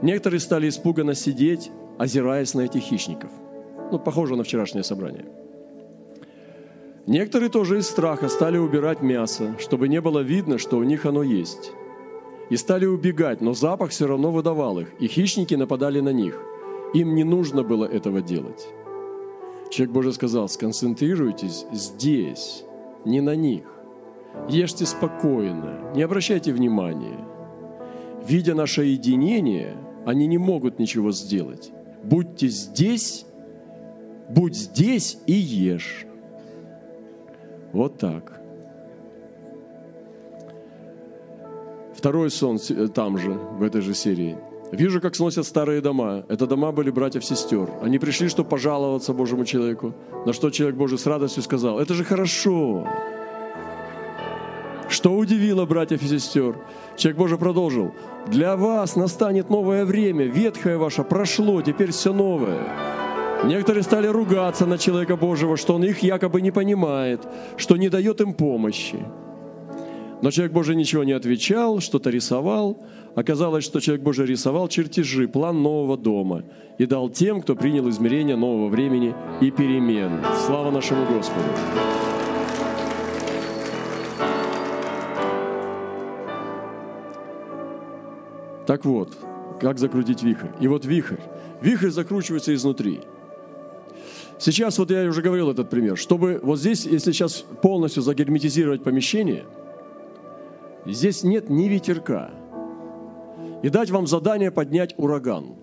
Некоторые 0.00 0.38
стали 0.38 0.68
испуганно 0.68 1.14
сидеть, 1.14 1.72
озираясь 1.98 2.54
на 2.54 2.60
этих 2.60 2.82
хищников. 2.82 3.32
Ну, 3.90 3.98
похоже 3.98 4.36
на 4.36 4.44
вчерашнее 4.44 4.84
собрание– 4.84 5.26
Некоторые 7.08 7.48
тоже 7.48 7.78
из 7.78 7.88
страха 7.88 8.28
стали 8.28 8.58
убирать 8.58 9.00
мясо, 9.00 9.56
чтобы 9.58 9.88
не 9.88 9.98
было 10.02 10.18
видно, 10.18 10.58
что 10.58 10.76
у 10.76 10.82
них 10.82 11.06
оно 11.06 11.22
есть. 11.22 11.72
И 12.50 12.56
стали 12.58 12.84
убегать, 12.84 13.40
но 13.40 13.54
запах 13.54 13.92
все 13.92 14.06
равно 14.06 14.30
выдавал 14.30 14.78
их, 14.78 14.88
и 15.00 15.06
хищники 15.06 15.54
нападали 15.54 16.00
на 16.00 16.10
них. 16.10 16.38
Им 16.92 17.14
не 17.14 17.24
нужно 17.24 17.62
было 17.62 17.86
этого 17.86 18.20
делать. 18.20 18.68
Человек 19.70 19.94
Божий 19.94 20.12
сказал, 20.12 20.50
сконцентрируйтесь 20.50 21.64
здесь, 21.72 22.64
не 23.06 23.22
на 23.22 23.34
них. 23.34 23.64
Ешьте 24.50 24.84
спокойно, 24.84 25.90
не 25.94 26.02
обращайте 26.02 26.52
внимания. 26.52 27.26
Видя 28.28 28.54
наше 28.54 28.84
единение, 28.84 29.78
они 30.04 30.26
не 30.26 30.36
могут 30.36 30.78
ничего 30.78 31.12
сделать. 31.12 31.72
Будьте 32.04 32.48
здесь, 32.48 33.24
будь 34.28 34.54
здесь 34.54 35.16
и 35.26 35.32
ешь. 35.32 36.04
Вот 37.72 37.98
так. 37.98 38.40
Второй 41.94 42.30
сон 42.30 42.58
э, 42.70 42.88
там 42.88 43.18
же, 43.18 43.30
в 43.32 43.62
этой 43.62 43.80
же 43.80 43.92
серии. 43.94 44.36
Вижу, 44.70 45.00
как 45.00 45.16
сносят 45.16 45.46
старые 45.46 45.80
дома. 45.80 46.24
Это 46.28 46.46
дома 46.46 46.72
были 46.72 46.90
братьев-сестер. 46.90 47.70
Они 47.82 47.98
пришли, 47.98 48.28
чтобы 48.28 48.48
пожаловаться 48.48 49.12
Божьему 49.12 49.44
человеку. 49.44 49.94
На 50.26 50.32
что 50.32 50.50
человек 50.50 50.76
Божий 50.76 50.98
с 50.98 51.06
радостью 51.06 51.42
сказал, 51.42 51.80
это 51.80 51.94
же 51.94 52.04
хорошо. 52.04 52.86
Что 54.88 55.14
удивило 55.14 55.66
братьев 55.66 56.02
и 56.02 56.06
сестер? 56.06 56.56
Человек 56.96 57.18
Божий 57.18 57.38
продолжил, 57.38 57.94
для 58.26 58.56
вас 58.56 58.96
настанет 58.96 59.50
новое 59.50 59.84
время, 59.84 60.24
ветхое 60.24 60.78
ваше 60.78 61.04
прошло, 61.04 61.62
теперь 61.62 61.90
все 61.90 62.12
новое. 62.12 62.97
Некоторые 63.44 63.84
стали 63.84 64.08
ругаться 64.08 64.66
на 64.66 64.78
человека 64.78 65.16
Божьего, 65.16 65.56
что 65.56 65.74
он 65.74 65.84
их 65.84 66.02
якобы 66.02 66.40
не 66.40 66.50
понимает, 66.50 67.26
что 67.56 67.76
не 67.76 67.88
дает 67.88 68.20
им 68.20 68.34
помощи. 68.34 68.98
Но 70.20 70.32
человек 70.32 70.52
Божий 70.52 70.74
ничего 70.74 71.04
не 71.04 71.12
отвечал, 71.12 71.78
что-то 71.78 72.10
рисовал. 72.10 72.82
Оказалось, 73.14 73.64
что 73.64 73.78
человек 73.78 74.02
Божий 74.02 74.26
рисовал 74.26 74.66
чертежи, 74.66 75.28
план 75.28 75.62
нового 75.62 75.96
дома 75.96 76.42
и 76.78 76.86
дал 76.86 77.08
тем, 77.08 77.40
кто 77.40 77.54
принял 77.54 77.88
измерение 77.88 78.34
нового 78.34 78.68
времени 78.68 79.14
и 79.40 79.52
перемен. 79.52 80.20
Слава 80.46 80.72
нашему 80.72 81.06
Господу! 81.06 81.46
Так 88.66 88.84
вот, 88.84 89.16
как 89.60 89.78
закрутить 89.78 90.24
вихрь? 90.24 90.48
И 90.60 90.66
вот 90.66 90.84
вихрь. 90.84 91.20
Вихрь 91.62 91.90
закручивается 91.90 92.52
изнутри– 92.52 93.00
Сейчас, 94.38 94.78
вот 94.78 94.90
я 94.90 95.04
уже 95.08 95.20
говорил 95.20 95.50
этот 95.50 95.68
пример, 95.68 95.96
чтобы 95.96 96.38
вот 96.42 96.60
здесь, 96.60 96.86
если 96.86 97.10
сейчас 97.10 97.44
полностью 97.60 98.02
загерметизировать 98.02 98.84
помещение, 98.84 99.44
здесь 100.86 101.24
нет 101.24 101.50
ни 101.50 101.68
ветерка. 101.68 102.30
И 103.64 103.68
дать 103.68 103.90
вам 103.90 104.06
задание 104.06 104.52
поднять 104.52 104.94
ураган. 104.96 105.56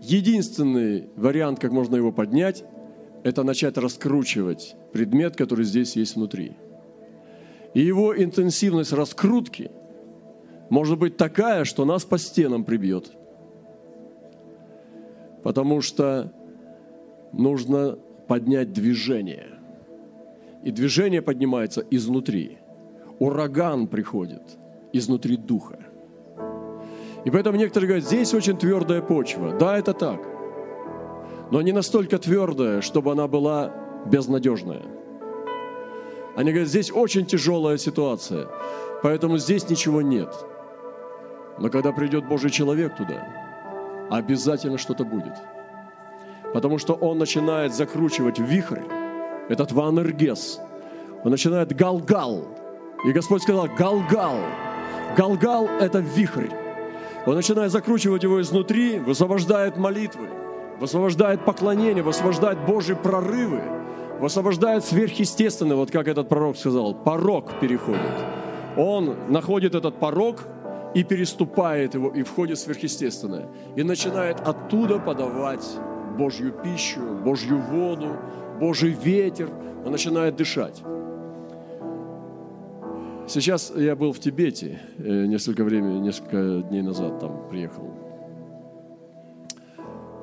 Единственный 0.00 1.08
вариант, 1.16 1.58
как 1.58 1.72
можно 1.72 1.96
его 1.96 2.12
поднять, 2.12 2.64
это 3.24 3.42
начать 3.42 3.76
раскручивать 3.76 4.76
предмет, 4.92 5.36
который 5.36 5.64
здесь 5.64 5.96
есть 5.96 6.14
внутри. 6.14 6.52
И 7.74 7.80
его 7.80 8.16
интенсивность 8.16 8.92
раскрутки 8.92 9.70
может 10.70 10.98
быть 10.98 11.16
такая, 11.16 11.64
что 11.64 11.84
нас 11.84 12.04
по 12.04 12.18
стенам 12.18 12.64
прибьет. 12.64 13.12
Потому 15.42 15.80
что 15.80 16.32
нужно 17.32 17.98
поднять 18.28 18.72
движение. 18.72 19.48
И 20.62 20.70
движение 20.70 21.22
поднимается 21.22 21.84
изнутри. 21.90 22.58
Ураган 23.18 23.88
приходит 23.88 24.42
изнутри 24.92 25.36
духа. 25.36 25.78
И 27.24 27.30
поэтому 27.30 27.56
некоторые 27.56 27.88
говорят, 27.88 28.04
здесь 28.04 28.34
очень 28.34 28.56
твердая 28.56 29.00
почва. 29.00 29.56
Да, 29.58 29.78
это 29.78 29.94
так. 29.94 30.20
Но 31.50 31.62
не 31.62 31.72
настолько 31.72 32.18
твердая, 32.18 32.80
чтобы 32.80 33.12
она 33.12 33.28
была 33.28 33.72
безнадежная. 34.06 34.82
Они 36.36 36.50
говорят, 36.50 36.68
здесь 36.68 36.90
очень 36.90 37.26
тяжелая 37.26 37.76
ситуация, 37.76 38.48
поэтому 39.02 39.38
здесь 39.38 39.68
ничего 39.68 40.00
нет. 40.00 40.34
Но 41.58 41.68
когда 41.68 41.92
придет 41.92 42.26
Божий 42.26 42.50
человек 42.50 42.96
туда, 42.96 43.26
обязательно 44.10 44.78
что-то 44.78 45.04
будет– 45.04 45.34
Потому 46.52 46.78
что 46.78 46.94
он 46.94 47.18
начинает 47.18 47.74
закручивать 47.74 48.38
вихрь, 48.38 48.82
этот 49.48 49.72
ванергес. 49.72 50.60
Он 51.24 51.30
начинает 51.30 51.74
галгал. 51.74 52.44
И 53.04 53.12
Господь 53.12 53.42
сказал, 53.42 53.68
галгал. 53.76 54.36
Галгал– 55.16 55.68
это 55.80 55.98
вихрь. 55.98 56.48
Он 57.26 57.34
начинает 57.34 57.70
закручивать 57.70 58.22
его 58.22 58.40
изнутри, 58.40 58.98
высвобождает 58.98 59.76
молитвы, 59.76 60.28
высвобождает 60.80 61.44
поклонение, 61.44 62.02
высвобождает 62.02 62.58
Божьи 62.66 62.94
прорывы, 62.94 63.62
высвобождает 64.18 64.84
сверхъестественное, 64.84 65.76
вот 65.76 65.90
как 65.90 66.08
этот 66.08 66.28
пророк 66.28 66.56
сказал, 66.56 66.94
порог 66.94 67.60
переходит. 67.60 68.00
Он 68.76 69.14
находит 69.28 69.74
этот 69.74 70.00
порог 70.00 70.44
и 70.94 71.04
переступает 71.04 71.94
его, 71.94 72.08
и 72.08 72.22
входит 72.22 72.58
в 72.58 72.62
сверхъестественное. 72.62 73.48
И 73.76 73.82
начинает 73.82 74.40
оттуда 74.40 74.98
подавать 74.98 75.66
Божью 76.16 76.52
пищу, 76.52 77.00
Божью 77.24 77.58
воду, 77.58 78.16
Божий 78.60 78.90
ветер, 78.90 79.50
он 79.84 79.92
начинает 79.92 80.36
дышать. 80.36 80.82
Сейчас 83.28 83.72
я 83.74 83.96
был 83.96 84.12
в 84.12 84.18
Тибете 84.18 84.80
э, 84.98 85.26
несколько 85.26 85.64
времени, 85.64 85.98
несколько 85.98 86.62
дней 86.68 86.82
назад 86.82 87.20
там 87.20 87.48
приехал. 87.48 87.90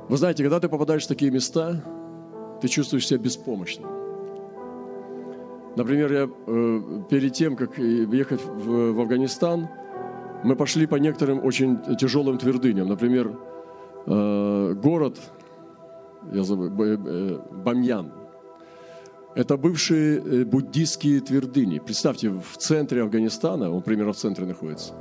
Вы 0.09 0.17
знаете, 0.17 0.43
когда 0.43 0.59
ты 0.59 0.69
попадаешь 0.69 1.05
в 1.05 1.07
такие 1.07 1.31
места, 1.31 1.81
ты 2.61 2.67
чувствуешь 2.67 3.07
себя 3.07 3.19
беспомощным. 3.19 3.89
Например, 5.75 6.11
я 6.11 6.29
э, 6.47 6.81
перед 7.09 7.33
тем, 7.33 7.55
как 7.55 7.77
ехать 7.77 8.41
в, 8.43 8.93
в 8.93 8.99
Афганистан, 8.99 9.69
мы 10.43 10.55
пошли 10.55 10.87
по 10.87 10.95
некоторым 10.95 11.43
очень 11.43 11.79
тяжелым 11.97 12.37
твердыням. 12.37 12.87
Например, 12.87 13.37
э, 14.05 14.73
город 14.73 15.19
я 16.31 16.43
забыл, 16.43 16.69
Бамьян. 17.51 18.11
Это 19.35 19.57
бывшие 19.57 20.19
э, 20.19 20.45
буддийские 20.45 21.21
твердыни. 21.21 21.79
Представьте, 21.79 22.29
в 22.29 22.57
центре 22.57 23.03
Афганистана, 23.03 23.71
он 23.71 23.81
примерно 23.81 24.11
в 24.11 24.17
центре 24.17 24.45
находится, 24.45 24.93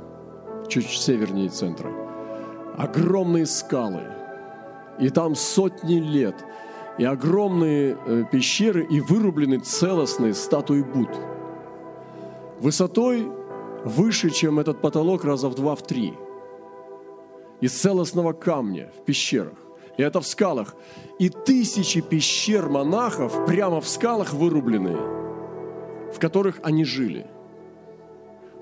чуть 0.67 0.87
севернее 0.87 1.49
центра, 1.49 1.91
огромные 2.77 3.45
скалы. 3.45 4.03
И 4.99 5.09
там 5.09 5.35
сотни 5.35 5.99
лет. 5.99 6.35
И 6.97 7.05
огромные 7.05 7.97
э, 8.05 8.23
пещеры, 8.31 8.85
и 8.85 8.99
вырублены 8.99 9.59
целостные 9.59 10.33
статуи 10.33 10.81
Будд. 10.81 11.15
Высотой 12.59 13.27
выше, 13.85 14.29
чем 14.29 14.59
этот 14.59 14.81
потолок, 14.81 15.23
раза 15.23 15.47
в 15.49 15.55
два, 15.55 15.75
в 15.75 15.81
три. 15.81 16.13
Из 17.61 17.73
целостного 17.73 18.33
камня 18.33 18.91
в 18.97 19.05
пещерах. 19.05 19.57
И 19.99 20.01
это 20.01 20.21
в 20.21 20.25
скалах. 20.25 20.75
И 21.19 21.27
тысячи 21.27 21.99
пещер 21.99 22.69
монахов 22.69 23.45
прямо 23.45 23.81
в 23.81 23.87
скалах 23.89 24.33
вырубленные, 24.33 24.95
в 26.13 26.19
которых 26.19 26.61
они 26.63 26.85
жили. 26.85 27.27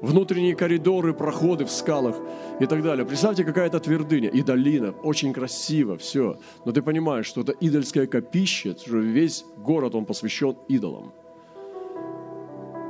Внутренние 0.01 0.55
коридоры, 0.55 1.13
проходы 1.13 1.65
в 1.65 1.69
скалах 1.69 2.15
и 2.59 2.65
так 2.65 2.81
далее. 2.81 3.05
Представьте, 3.05 3.43
какая-то 3.43 3.79
твердыня 3.79 4.29
и 4.29 4.41
долина, 4.41 4.93
очень 5.03 5.31
красиво, 5.31 5.95
все. 5.99 6.39
Но 6.65 6.71
ты 6.71 6.81
понимаешь, 6.81 7.27
что 7.27 7.41
это 7.41 7.53
идольское 7.61 8.07
копище, 8.07 8.75
что 8.75 8.97
весь 8.97 9.45
город, 9.57 9.93
он 9.93 10.05
посвящен 10.05 10.57
идолам. 10.69 11.13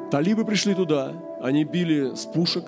Талибы 0.09 0.45
пришли 0.45 0.73
туда, 0.73 1.21
они 1.41 1.65
били 1.65 2.15
с 2.15 2.25
пушек, 2.25 2.63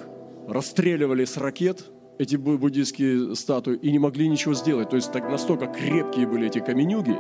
расстреливали 0.46 1.24
с 1.24 1.38
ракет 1.38 1.90
эти 2.20 2.36
буддийские 2.36 3.36
статуи 3.36 3.78
и 3.78 3.92
не 3.92 3.98
могли 3.98 4.28
ничего 4.28 4.54
сделать. 4.54 4.90
То 4.90 4.98
есть 4.98 5.12
так 5.12 5.30
настолько 5.32 5.68
крепкие 5.68 6.28
были 6.28 6.48
эти 6.48 6.60
каменюги, 6.60 7.18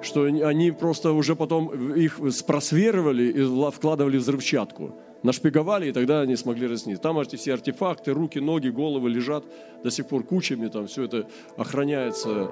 что 0.00 0.22
они 0.22 0.70
просто 0.70 1.12
уже 1.12 1.34
потом 1.34 1.92
их 1.92 2.20
спросверивали 2.30 3.24
и 3.24 3.70
вкладывали 3.70 4.16
взрывчатку. 4.16 4.94
Нашпиговали, 5.24 5.88
и 5.88 5.92
тогда 5.92 6.20
они 6.20 6.34
смогли 6.36 6.66
разнить. 6.66 7.00
Там 7.00 7.18
эти 7.18 7.36
все 7.36 7.54
артефакты, 7.54 8.12
руки, 8.12 8.40
ноги, 8.40 8.68
головы 8.68 9.10
лежат 9.10 9.44
до 9.84 9.90
сих 9.90 10.06
пор 10.06 10.24
кучами, 10.24 10.68
там 10.68 10.86
все 10.86 11.04
это 11.04 11.28
охраняется 11.56 12.50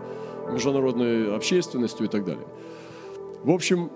международной 0.53 1.35
общественностью 1.35 2.07
и 2.07 2.09
так 2.09 2.25
далее. 2.25 2.47
В 3.43 3.51
общем, 3.51 3.91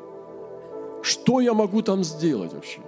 что 1.02 1.40
я 1.40 1.54
могу 1.54 1.82
там 1.82 2.02
сделать 2.02 2.52
вообще? 2.52 2.80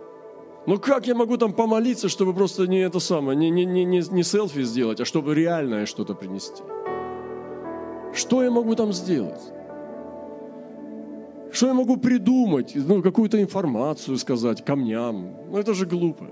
Ну 0.67 0.79
как 0.79 1.07
я 1.07 1.15
могу 1.15 1.37
там 1.37 1.53
помолиться, 1.53 2.09
чтобы 2.09 2.35
просто 2.35 2.67
не 2.67 2.79
это 2.79 2.99
самое, 2.99 3.39
не, 3.39 3.51
не, 3.51 3.65
не, 3.65 3.85
не, 3.85 4.03
не 4.11 4.23
селфи 4.25 4.63
сделать, 4.63 5.01
а 5.01 5.05
чтобы 5.05 5.35
реальное 5.35 5.87
что-то 5.87 6.15
принести? 6.15 6.63
Что 8.13 8.43
я 8.43 8.51
могу 8.51 8.75
там 8.75 8.93
сделать? 8.93 9.41
Что 11.53 11.69
я 11.69 11.75
могу 11.75 11.97
придумать? 11.97 12.73
Ну, 12.75 13.03
какую-то 13.03 13.41
информацию 13.41 14.19
сказать 14.19 14.65
камням. 14.65 15.37
Ну, 15.51 15.59
это 15.59 15.73
же 15.73 15.87
глупо. 15.87 16.27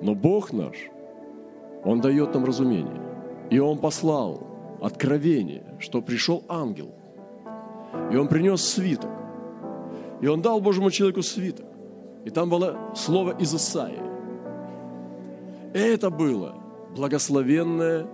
Но 0.00 0.14
Бог 0.14 0.52
наш, 0.52 0.76
Он 1.84 2.00
дает 2.00 2.34
нам 2.34 2.44
разумение. 2.44 3.02
И 3.50 3.58
Он 3.58 3.78
послал 3.78 4.46
откровение, 4.80 5.76
что 5.78 6.00
пришел 6.00 6.42
ангел. 6.48 6.90
И 8.10 8.16
Он 8.16 8.28
принес 8.28 8.64
свиток. 8.64 9.10
И 10.20 10.26
он 10.26 10.42
дал 10.42 10.60
Божьему 10.60 10.90
человеку 10.90 11.22
свиток. 11.22 11.66
И 12.28 12.30
там 12.30 12.50
было 12.50 12.76
слово 12.94 13.34
из 13.38 13.54
Исаии. 13.54 14.02
Это 15.72 16.10
было 16.10 16.56
благословенная 16.94 18.06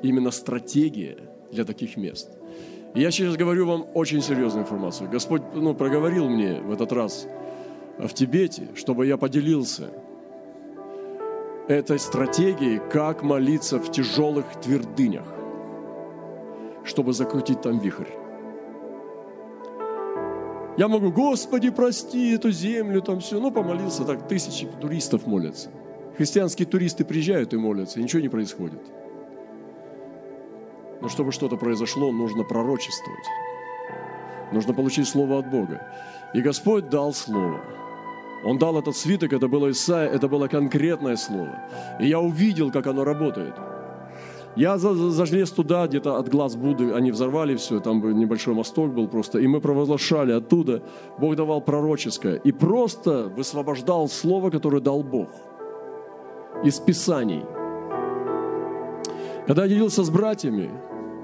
именно 0.00 0.30
стратегия 0.30 1.18
для 1.50 1.64
таких 1.64 1.96
мест. 1.96 2.30
И 2.94 3.00
я 3.00 3.10
сейчас 3.10 3.34
говорю 3.34 3.66
вам 3.66 3.86
очень 3.94 4.22
серьезную 4.22 4.62
информацию. 4.62 5.10
Господь 5.10 5.42
ну, 5.54 5.74
проговорил 5.74 6.28
мне 6.28 6.60
в 6.60 6.70
этот 6.70 6.92
раз 6.92 7.26
в 7.98 8.08
Тибете, 8.14 8.68
чтобы 8.76 9.06
я 9.06 9.16
поделился 9.16 9.90
этой 11.66 11.98
стратегией, 11.98 12.80
как 12.92 13.24
молиться 13.24 13.80
в 13.80 13.90
тяжелых 13.90 14.44
твердынях, 14.62 15.26
чтобы 16.84 17.12
закрутить 17.12 17.60
там 17.60 17.80
вихрь. 17.80 18.17
Я 20.78 20.86
могу, 20.86 21.10
Господи, 21.10 21.70
прости 21.70 22.30
эту 22.30 22.52
землю, 22.52 23.02
там 23.02 23.18
все. 23.18 23.40
Ну, 23.40 23.50
помолился, 23.50 24.04
так 24.04 24.28
тысячи 24.28 24.64
туристов 24.80 25.26
молятся. 25.26 25.70
Христианские 26.16 26.66
туристы 26.66 27.04
приезжают 27.04 27.52
и 27.52 27.56
молятся, 27.56 27.98
и 27.98 28.02
ничего 28.04 28.22
не 28.22 28.28
происходит. 28.28 28.80
Но 31.00 31.08
чтобы 31.08 31.32
что-то 31.32 31.56
произошло, 31.56 32.12
нужно 32.12 32.44
пророчествовать. 32.44 33.26
Нужно 34.52 34.72
получить 34.72 35.08
слово 35.08 35.40
от 35.40 35.50
Бога. 35.50 35.82
И 36.32 36.40
Господь 36.40 36.88
дал 36.88 37.12
слово. 37.12 37.60
Он 38.44 38.56
дал 38.56 38.78
этот 38.78 38.96
свиток, 38.96 39.32
это 39.32 39.48
было 39.48 39.72
Исаия, 39.72 40.08
это 40.08 40.28
было 40.28 40.46
конкретное 40.46 41.16
слово. 41.16 41.58
И 41.98 42.06
я 42.06 42.20
увидел, 42.20 42.70
как 42.70 42.86
оно 42.86 43.02
работает– 43.02 43.54
я 44.56 44.78
залез 44.78 45.50
туда, 45.50 45.86
где-то 45.86 46.16
от 46.16 46.28
глаз 46.28 46.56
Будды, 46.56 46.92
они 46.92 47.12
взорвали 47.12 47.54
все, 47.56 47.80
там 47.80 48.18
небольшой 48.18 48.54
мосток 48.54 48.92
был 48.92 49.08
просто, 49.08 49.38
и 49.38 49.46
мы 49.46 49.60
провозглашали 49.60 50.32
оттуда. 50.32 50.82
Бог 51.18 51.36
давал 51.36 51.60
пророческое. 51.60 52.36
И 52.36 52.52
просто 52.52 53.32
высвобождал 53.36 54.08
слово, 54.08 54.50
которое 54.50 54.80
дал 54.80 55.02
Бог 55.02 55.28
из 56.64 56.80
Писаний. 56.80 57.44
Когда 59.46 59.62
я 59.62 59.68
делился 59.68 60.02
с 60.02 60.10
братьями, 60.10 60.70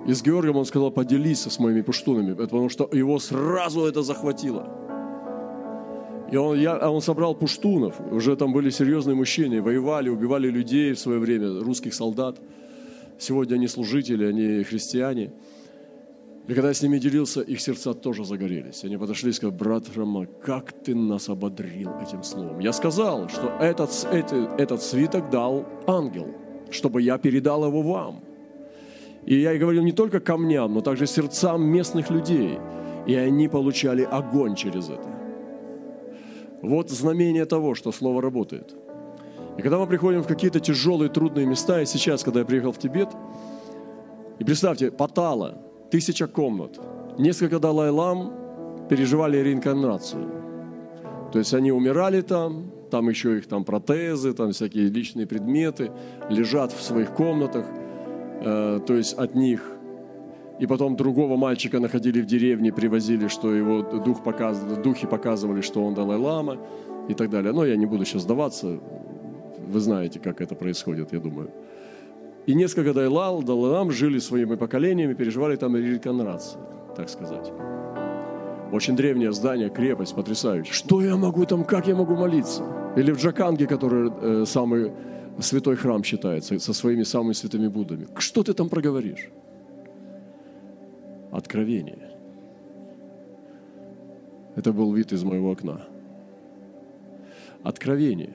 и 0.07 0.13
с 0.13 0.23
Георгием 0.23 0.57
он 0.57 0.65
сказал, 0.65 0.91
поделись 0.91 1.43
с 1.47 1.59
моими 1.59 1.83
пуштунами, 1.83 2.35
потому 2.35 2.69
что 2.69 2.89
его 2.93 3.19
сразу 3.19 3.85
это 3.85 4.03
захватило. 4.03 4.69
И 6.31 6.37
он, 6.37 6.59
я, 6.59 6.77
а 6.77 6.91
он 6.91 7.01
собрал 7.01 7.35
пуштунов, 7.35 7.95
уже 8.11 8.37
там 8.37 8.53
были 8.53 8.71
серьезные 8.71 9.15
мужчины, 9.15 9.61
воевали, 9.61 10.09
убивали 10.09 10.49
людей 10.49 10.93
в 10.93 10.99
свое 10.99 11.19
время, 11.19 11.65
русских 11.65 11.95
солдат– 11.95 12.39
Сегодня 13.19 13.55
они 13.57 13.69
служители, 13.69 14.25
они 14.25 14.65
христиане. 14.65 15.33
И 16.47 16.53
когда 16.53 16.69
я 16.69 16.75
с 16.75 16.83
ними 16.83 16.99
делился, 16.99 17.41
их 17.41 17.61
сердца 17.61 17.95
тоже 17.95 18.25
загорелись. 18.25 18.85
Они 18.85 18.99
подошли 18.99 19.31
и 19.31 19.33
сказали, 19.33 19.57
брат 19.57 19.85
Рома, 19.97 20.27
как 20.27 20.73
ты 20.73 20.95
нас 20.95 21.29
ободрил 21.29 21.91
этим 22.03 22.23
словом. 22.23 22.59
Я 22.59 22.73
сказал, 22.73 23.29
что 23.29 23.57
этот, 23.61 23.91
этот, 24.13 24.61
этот 24.61 24.83
свиток 24.83 25.31
дал 25.31 25.67
ангел, 25.87 26.29
чтобы 26.71 27.01
я 27.01 27.17
передал 27.17 27.65
его 27.67 27.83
вам. 27.83 28.21
И 29.25 29.37
я 29.41 29.57
говорил 29.57 29.83
не 29.83 29.93
только 29.93 30.21
камням, 30.21 30.75
но 30.75 30.81
также 30.83 31.07
сердцам 31.07 31.65
местных 31.65 32.11
людей. 32.11 32.59
И 33.07 33.15
они 33.15 33.49
получали 33.49 34.03
огонь 34.03 34.55
через 34.55 34.91
это. 34.91 35.09
Вот 36.61 36.91
знамение 36.91 37.47
того, 37.47 37.75
что 37.75 37.91
слово 37.93 38.21
работает– 38.21 38.77
и 39.57 39.63
когда 39.63 39.79
мы 39.79 39.87
приходим 39.87 40.23
в 40.23 40.27
какие-то 40.27 40.61
тяжелые, 40.61 41.09
трудные 41.09 41.47
места, 41.47 41.81
и 41.81 41.87
сейчас, 41.87 42.25
когда 42.25 42.41
я 42.41 42.47
приехал 42.47 42.73
в 42.73 42.79
Тибет, 42.79 43.09
и 44.39 44.45
представьте, 44.45 44.91
Патала, 44.91 45.59
тысяча 45.91 46.27
комнат, 46.27 46.81
несколько 47.19 47.61
Далай-лам 47.61 48.33
переживали 48.89 49.39
реинкарнацию. 49.39 50.29
То 51.33 51.39
есть 51.39 51.55
они 51.55 51.73
умирали 51.73 52.21
там, 52.21 52.71
там 52.91 53.09
еще 53.09 53.39
их 53.39 53.47
там 53.47 53.65
протезы, 53.65 54.33
там 54.35 54.53
всякие 54.53 54.89
личные 54.89 55.27
предметы 55.27 55.91
лежат 56.29 56.73
в 56.73 56.83
своих 56.83 57.11
комнатах, 57.15 57.67
э, 58.41 58.81
то 58.87 58.95
есть 58.95 59.15
от 59.15 59.35
них. 59.35 59.71
И 60.61 60.67
потом 60.67 60.97
другого 60.97 61.37
мальчика 61.37 61.81
находили 61.81 62.21
в 62.21 62.27
деревне, 62.27 62.73
привозили, 62.73 63.29
что 63.29 63.53
его 63.53 63.83
дух 63.83 64.23
показывали, 64.23 64.81
духи 64.81 65.07
показывали, 65.07 65.61
что 65.61 65.85
он 65.85 65.95
Далай-лама 65.95 66.59
и 67.09 67.15
так 67.15 67.31
далее. 67.31 67.53
Но 67.53 67.65
я 67.65 67.77
не 67.77 67.87
буду 67.87 68.05
сейчас 68.05 68.23
сдаваться, 68.23 68.79
вы 69.69 69.81
знаете, 69.81 70.19
как 70.21 70.41
это 70.41 70.55
происходит, 70.55 71.13
я 71.13 71.21
думаю. 71.21 71.51
И 72.47 72.55
несколько 72.55 72.93
дайлал, 72.93 73.43
далалам 73.43 73.91
жили 73.91 74.19
своими 74.19 74.57
поколениями, 74.57 75.15
переживали 75.15 75.57
там 75.57 75.77
реинкарнацию, 75.77 76.63
так 76.97 77.09
сказать. 77.09 77.53
Очень 78.73 78.97
древнее 78.97 79.33
здание, 79.33 79.71
крепость, 79.71 80.15
потрясающая. 80.15 80.73
Что 80.73 81.01
я 81.01 81.17
могу 81.17 81.47
там, 81.47 81.65
как 81.65 81.87
я 81.87 81.95
могу 81.95 82.15
молиться? 82.17 82.65
Или 82.97 83.13
в 83.13 83.19
Джаканге, 83.19 83.67
который 83.67 84.11
э, 84.21 84.45
самый 84.47 84.93
святой 85.41 85.77
храм 85.77 86.05
считается, 86.05 86.59
со 86.59 86.73
своими 86.73 87.05
самыми 87.05 87.33
святыми 87.33 87.69
Буддами. 87.69 88.07
Что 88.17 88.43
ты 88.43 88.53
там 88.53 88.69
проговоришь? 88.69 89.31
Откровение. 91.31 92.11
Это 94.57 94.73
был 94.73 94.93
вид 94.93 95.13
из 95.13 95.25
моего 95.25 95.51
окна. 95.51 95.81
Откровение. 97.63 98.35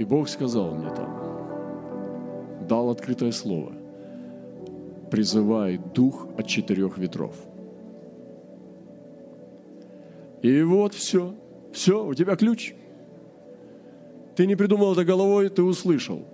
И 0.00 0.04
Бог 0.04 0.30
сказал 0.30 0.74
мне 0.74 0.88
там, 0.88 2.66
дал 2.66 2.88
открытое 2.88 3.32
слово, 3.32 3.74
призывай 5.10 5.78
дух 5.94 6.26
от 6.38 6.46
четырех 6.46 6.96
ветров. 6.96 7.36
И 10.40 10.62
вот 10.62 10.94
все, 10.94 11.34
все, 11.70 12.02
у 12.02 12.14
тебя 12.14 12.36
ключ. 12.36 12.72
Ты 14.36 14.46
не 14.46 14.56
придумал 14.56 14.92
это 14.92 15.04
головой, 15.04 15.50
ты 15.50 15.62
услышал. 15.62 16.24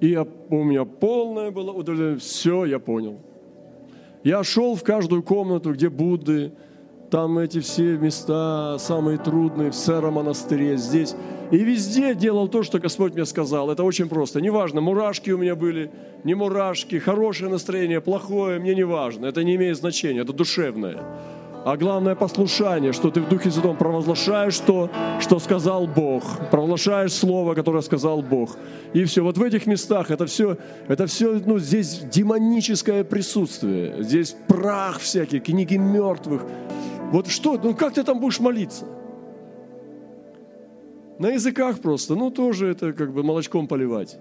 И 0.00 0.08
я, 0.08 0.26
у 0.50 0.62
меня 0.62 0.84
полное 0.84 1.50
было 1.50 1.72
удовлетворение. 1.72 2.18
Все, 2.18 2.66
я 2.66 2.78
понял. 2.78 3.18
Я 4.24 4.44
шел 4.44 4.74
в 4.74 4.82
каждую 4.82 5.22
комнату, 5.22 5.72
где 5.72 5.88
Будды, 5.88 6.52
там 7.10 7.38
эти 7.38 7.60
все 7.60 7.96
места 7.96 8.76
самые 8.78 9.16
трудные, 9.16 9.70
в 9.70 9.74
Сера 9.74 10.10
монастыре, 10.10 10.76
здесь. 10.76 11.16
И 11.50 11.58
везде 11.58 12.14
делал 12.14 12.48
то, 12.48 12.62
что 12.62 12.78
Господь 12.78 13.14
мне 13.14 13.24
сказал. 13.24 13.70
Это 13.70 13.82
очень 13.82 14.08
просто. 14.08 14.40
Неважно, 14.40 14.80
мурашки 14.80 15.30
у 15.30 15.38
меня 15.38 15.54
были, 15.54 15.90
не 16.24 16.34
мурашки, 16.34 16.98
хорошее 16.98 17.50
настроение, 17.50 18.00
плохое, 18.00 18.58
мне 18.58 18.74
не 18.74 18.84
важно. 18.84 19.26
Это 19.26 19.42
не 19.44 19.54
имеет 19.56 19.76
значения, 19.76 20.20
это 20.20 20.32
душевное 20.32 20.98
а 21.64 21.76
главное 21.76 22.14
послушание, 22.14 22.94
что 22.94 23.10
ты 23.10 23.20
в 23.20 23.28
Духе 23.28 23.50
Святом 23.50 23.76
провозглашаешь 23.76 24.58
то, 24.58 24.90
что 25.20 25.38
сказал 25.38 25.86
Бог, 25.86 26.24
провозглашаешь 26.50 27.12
Слово, 27.12 27.54
которое 27.54 27.82
сказал 27.82 28.22
Бог. 28.22 28.56
И 28.94 29.04
все. 29.04 29.22
Вот 29.22 29.36
в 29.36 29.42
этих 29.42 29.66
местах 29.66 30.10
это 30.10 30.24
все, 30.24 30.56
это 30.88 31.06
все, 31.06 31.40
ну, 31.44 31.58
здесь 31.58 31.98
демоническое 32.10 33.04
присутствие, 33.04 34.02
здесь 34.02 34.34
прах 34.46 34.98
всякий, 34.98 35.40
книги 35.40 35.76
мертвых. 35.76 36.42
Вот 37.12 37.26
что, 37.26 37.58
ну 37.62 37.74
как 37.74 37.94
ты 37.94 38.02
там 38.02 38.18
будешь 38.18 38.40
молиться? 38.40 38.86
На 41.18 41.28
языках 41.28 41.80
просто, 41.80 42.14
ну 42.14 42.30
тоже 42.30 42.68
это 42.68 42.92
как 42.92 43.12
бы 43.12 43.22
молочком 43.22 43.66
поливать. 43.66 44.18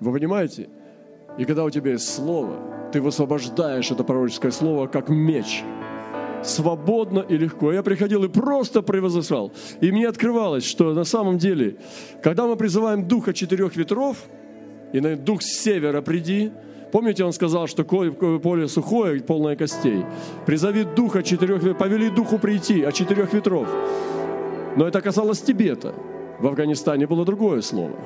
Вы 0.00 0.12
понимаете? 0.12 0.68
И 1.38 1.44
когда 1.44 1.64
у 1.64 1.70
тебя 1.70 1.92
есть 1.92 2.08
слово, 2.08 2.58
ты 2.92 3.00
высвобождаешь 3.00 3.90
это 3.90 4.04
пророческое 4.04 4.52
слово 4.52 4.86
как 4.86 5.08
меч– 5.08 5.62
свободно 6.44 7.20
и 7.20 7.36
легко. 7.36 7.72
Я 7.72 7.82
приходил 7.82 8.24
и 8.24 8.28
просто 8.28 8.82
превозносал. 8.82 9.52
И 9.80 9.90
мне 9.92 10.08
открывалось, 10.08 10.64
что 10.64 10.92
на 10.92 11.04
самом 11.04 11.38
деле, 11.38 11.76
когда 12.22 12.46
мы 12.46 12.56
призываем 12.56 13.06
духа 13.06 13.32
четырех 13.32 13.76
ветров, 13.76 14.16
и 14.92 15.00
на 15.00 15.16
дух 15.16 15.42
с 15.42 15.62
севера 15.62 16.02
приди, 16.02 16.52
Помните, 16.92 17.24
он 17.24 17.32
сказал, 17.32 17.68
что 17.68 17.84
поле 17.84 18.68
сухое, 18.68 19.22
полное 19.22 19.56
костей. 19.56 20.04
Призови 20.44 20.84
духа 20.84 21.22
четырех 21.22 21.78
повели 21.78 22.10
духу 22.10 22.38
прийти, 22.38 22.82
от 22.82 22.92
четырех 22.92 23.32
ветров. 23.32 23.66
Но 24.76 24.86
это 24.86 25.00
касалось 25.00 25.40
Тибета. 25.40 25.94
В 26.38 26.46
Афганистане 26.46 27.06
было 27.06 27.24
другое 27.24 27.60
слово. 27.60 27.96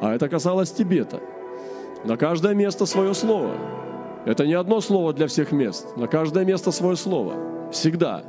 А 0.00 0.14
это 0.14 0.28
касалось 0.28 0.72
Тибета. 0.72 1.20
На 2.04 2.16
каждое 2.16 2.54
место 2.54 2.86
свое 2.86 3.14
слово. 3.14 3.52
Это 4.26 4.46
не 4.46 4.54
одно 4.54 4.80
слово 4.80 5.12
для 5.12 5.26
всех 5.26 5.52
мест. 5.52 5.96
На 5.96 6.06
каждое 6.06 6.44
место 6.44 6.70
свое 6.70 6.96
слово. 6.96 7.70
Всегда. 7.70 8.24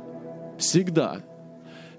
Всегда. 0.58 1.22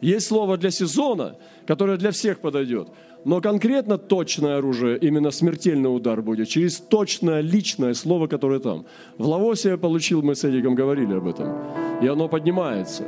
Есть 0.02 0.28
слово 0.28 0.58
для 0.58 0.72
сезона, 0.72 1.36
которое 1.66 1.98
для 1.98 2.12
всех 2.12 2.40
подойдет. 2.40 2.90
Но 3.26 3.42
конкретно 3.42 3.98
точное 3.98 4.58
оружие, 4.58 4.98
именно 5.00 5.32
смертельный 5.32 5.94
удар 5.94 6.22
будет, 6.22 6.48
через 6.48 6.78
точное 6.78 7.42
личное 7.42 7.94
слово, 7.94 8.28
которое 8.28 8.60
там. 8.60 8.86
В 9.18 9.28
Лаосе 9.28 9.70
я 9.70 9.78
получил, 9.78 10.22
мы 10.22 10.36
с 10.36 10.46
Эдиком 10.46 10.76
говорили 10.76 11.14
об 11.14 11.28
этом. 11.28 11.58
И 12.02 12.08
оно 12.08 12.30
поднимается, 12.30 13.04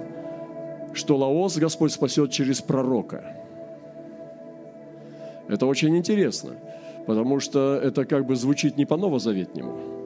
что 1.00 1.18
Лаос 1.18 1.58
Господь 1.58 1.92
спасет 1.92 2.32
через 2.32 2.62
пророка. 2.62 3.36
Это 5.48 5.66
очень 5.66 5.98
интересно, 5.98 6.52
потому 7.08 7.40
что 7.40 7.76
это 7.76 8.06
как 8.06 8.26
бы 8.26 8.36
звучит 8.36 8.78
не 8.78 8.86
по-новозаветнему 8.86 10.00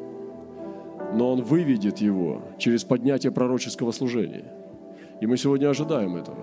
но 1.14 1.32
Он 1.32 1.42
выведет 1.42 2.00
его 2.00 2.42
через 2.58 2.84
поднятие 2.84 3.32
пророческого 3.32 3.92
служения. 3.92 4.46
И 5.22 5.28
мы 5.28 5.38
сегодня 5.38 5.70
ожидаем 5.70 6.16
этого. 6.16 6.38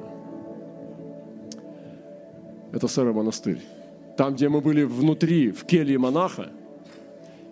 Это 2.73 2.87
Сэра 2.87 3.13
монастырь. 3.13 3.61
Там, 4.17 4.35
где 4.35 4.49
мы 4.49 4.61
были 4.61 4.85
внутри, 4.85 5.51
в 5.51 5.65
келье 5.65 5.99
монаха, 5.99 6.51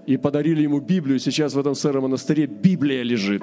и 0.07 0.17
подарили 0.17 0.63
ему 0.63 0.81
Библию, 0.81 1.19
сейчас 1.19 1.55
в 1.55 1.59
этом 1.59 1.75
Сэра 1.75 2.01
монастыре 2.01 2.47
Библия 2.47 3.03
лежит. 3.03 3.43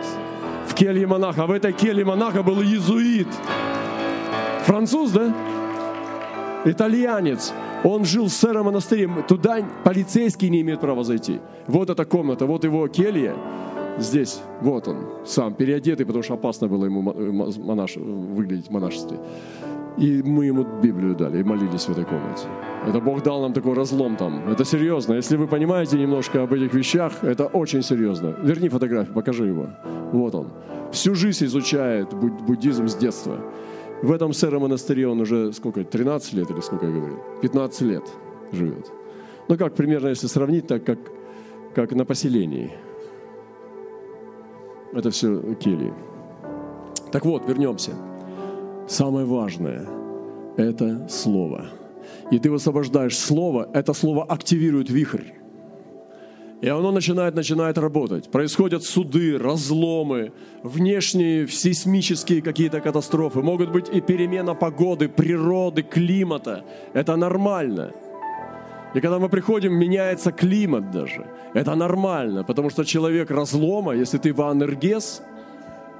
В 0.67 0.73
келье 0.73 1.07
монаха. 1.07 1.43
А 1.43 1.47
в 1.47 1.51
этой 1.51 1.73
келье 1.73 2.05
монаха 2.05 2.43
был 2.43 2.61
иезуит. 2.61 3.27
Француз, 4.65 5.11
да? 5.11 5.33
Итальянец. 6.65 7.53
Он 7.83 8.03
жил 8.03 8.25
в 8.25 8.31
Сэра 8.31 8.63
монастыре. 8.63 9.09
Туда 9.27 9.59
полицейский 9.83 10.49
не 10.49 10.61
имеет 10.61 10.79
права 10.79 11.03
зайти. 11.03 11.39
Вот 11.67 11.89
эта 11.89 12.03
комната, 12.05 12.45
вот 12.45 12.63
его 12.63 12.87
келья 12.87 13.35
здесь, 13.97 14.41
вот 14.61 14.87
он, 14.87 15.05
сам, 15.25 15.53
переодетый, 15.53 16.05
потому 16.05 16.23
что 16.23 16.33
опасно 16.33 16.67
было 16.67 16.85
ему 16.85 17.01
монаш, 17.01 17.95
выглядеть 17.95 18.67
в 18.67 18.71
монашестве. 18.71 19.17
И 19.97 20.21
мы 20.23 20.45
ему 20.45 20.65
Библию 20.81 21.15
дали 21.15 21.39
и 21.39 21.43
молились 21.43 21.87
в 21.87 21.91
этой 21.91 22.03
комнате. 22.03 22.47
Это 22.87 22.99
Бог 22.99 23.23
дал 23.23 23.41
нам 23.41 23.53
такой 23.53 23.73
разлом 23.73 24.15
там. 24.15 24.49
Это 24.49 24.65
серьезно. 24.65 25.13
Если 25.13 25.37
вы 25.37 25.47
понимаете 25.47 25.97
немножко 25.97 26.43
об 26.43 26.53
этих 26.53 26.73
вещах, 26.73 27.23
это 27.23 27.45
очень 27.45 27.81
серьезно. 27.81 28.35
Верни 28.43 28.69
фотографию, 28.69 29.13
покажи 29.13 29.45
его. 29.45 29.69
Вот 30.11 30.35
он. 30.35 30.47
Всю 30.91 31.15
жизнь 31.15 31.45
изучает 31.45 32.13
буддизм 32.13 32.87
с 32.87 32.95
детства. 32.95 33.39
В 34.01 34.11
этом 34.11 34.33
сэра 34.33 34.59
монастыре 34.59 35.07
он 35.07 35.21
уже 35.21 35.53
сколько, 35.53 35.83
13 35.83 36.33
лет 36.33 36.51
или 36.51 36.61
сколько 36.61 36.85
я 36.85 36.91
говорил? 36.91 37.19
15 37.41 37.81
лет 37.81 38.03
живет. 38.51 38.91
Ну 39.47 39.57
как 39.57 39.73
примерно, 39.75 40.09
если 40.09 40.27
сравнить, 40.27 40.67
так 40.67 40.83
как, 40.83 40.99
как 41.73 41.91
на 41.91 42.05
поселении– 42.05 42.71
это 44.95 45.09
все 45.11 45.53
кельи. 45.55 45.93
Так 47.11 47.25
вот, 47.25 47.47
вернемся. 47.47 47.91
Самое 48.87 49.25
важное– 49.25 49.87
это 50.57 51.07
слово. 51.09 51.65
И 52.31 52.37
ты 52.37 52.51
высвобождаешь 52.51 53.17
слово, 53.17 53.67
это 53.73 53.93
слово 53.93 54.23
активирует 54.23 54.89
вихрь. 54.89 55.33
И 56.61 56.69
оно 56.69 56.91
начинает, 56.91 57.35
начинает 57.35 57.77
работать. 57.77 58.31
Происходят 58.31 58.83
суды, 58.83 59.37
разломы, 59.37 60.31
внешние 60.63 61.47
сейсмические 61.47 62.41
какие-то 62.41 62.79
катастрофы. 62.79 63.41
Могут 63.41 63.71
быть 63.71 63.89
и 63.89 64.01
перемена 64.01 64.55
погоды, 64.55 65.09
природы, 65.09 65.83
климата. 65.83 66.63
Это 66.93 67.15
нормально. 67.15 67.91
И 68.93 69.01
когда 69.01 69.19
мы 69.19 69.29
приходим, 69.29 69.73
меняется 69.73 70.31
климат 70.31 70.91
даже. 70.91 71.25
Это 71.53 71.75
нормально, 71.75 72.43
потому 72.43 72.69
что 72.69 72.83
человек 72.85 73.29
разлома, 73.31 73.93
если 73.93 74.17
ты 74.17 74.33
ванергес, 74.33 75.21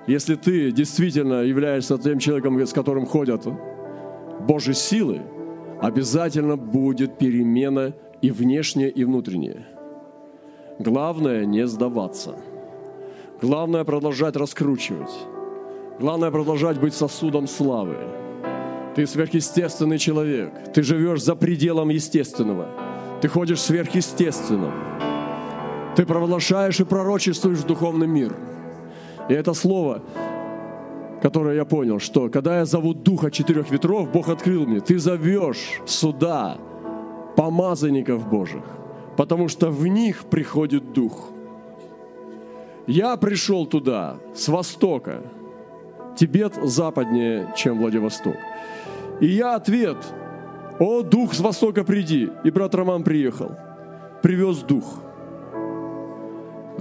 если 0.07 0.35
ты 0.35 0.71
действительно 0.71 1.41
являешься 1.41 1.97
тем 1.97 2.19
человеком, 2.19 2.59
с 2.59 2.73
которым 2.73 3.05
ходят 3.05 3.47
Божьи 4.47 4.73
силы, 4.73 5.21
обязательно 5.81 6.57
будет 6.57 7.17
перемена 7.17 7.93
и 8.21 8.31
внешняя, 8.31 8.89
и 8.89 9.03
внутренняя. 9.03 9.67
Главное 10.79 11.45
не 11.45 11.65
сдаваться. 11.67 12.35
Главное 13.41 13.83
продолжать 13.83 14.35
раскручивать. 14.35 15.11
Главное 15.99 16.31
продолжать 16.31 16.79
быть 16.79 16.93
сосудом 16.93 17.47
славы. 17.47 17.97
Ты 18.95 19.05
сверхъестественный 19.07 19.97
человек. 19.97 20.73
Ты 20.73 20.83
живешь 20.83 21.23
за 21.23 21.35
пределом 21.35 21.89
естественного. 21.89 22.69
Ты 23.21 23.27
ходишь 23.27 23.61
сверхъестественным. 23.61 24.71
Ты 25.95 26.05
провозглашаешь 26.05 26.79
и 26.79 26.85
пророчествуешь 26.85 27.59
в 27.59 27.65
духовный 27.65 28.07
мир. 28.07 28.35
И 29.29 29.33
это 29.33 29.53
слово, 29.53 30.01
которое 31.21 31.55
я 31.55 31.65
понял, 31.65 31.99
что 31.99 32.29
когда 32.29 32.59
я 32.59 32.65
зову 32.65 32.93
Духа 32.93 33.31
четырех 33.31 33.71
ветров, 33.71 34.11
Бог 34.11 34.29
открыл 34.29 34.65
мне, 34.65 34.79
ты 34.79 34.99
зовешь 34.99 35.81
сюда 35.85 36.57
помазанников 37.35 38.29
Божьих, 38.29 38.63
потому 39.17 39.47
что 39.47 39.71
в 39.71 39.87
них 39.87 40.25
приходит 40.25 40.93
Дух. 40.93 41.31
Я 42.87 43.17
пришел 43.17 43.65
туда 43.65 44.17
с 44.35 44.47
востока. 44.47 45.21
Тибет 46.15 46.53
западнее, 46.63 47.51
чем 47.57 47.79
Владивосток. 47.79 48.35
И 49.19 49.27
я 49.27 49.55
ответ, 49.55 49.97
о, 50.79 51.01
дух 51.01 51.33
с 51.33 51.39
востока 51.39 51.83
приди. 51.83 52.29
И 52.43 52.51
брат 52.51 52.75
Роман 52.75 53.03
приехал, 53.03 53.51
привез 54.21 54.59
дух. 54.59 55.01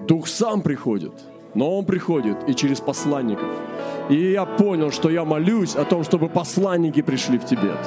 Дух 0.07 0.29
сам 0.29 0.63
приходит, 0.63 1.13
но 1.55 1.77
он 1.77 1.85
приходит 1.85 2.49
и 2.49 2.55
через 2.55 2.81
посланников. 2.81 3.49
И 4.11 4.33
я 4.33 4.45
понял, 4.45 4.91
что 4.91 5.11
я 5.11 5.25
молюсь 5.25 5.77
о 5.77 5.85
том, 5.85 6.05
чтобы 6.05 6.29
посланники 6.29 7.03
пришли 7.03 7.39
в 7.39 7.45
Тибет. 7.45 7.79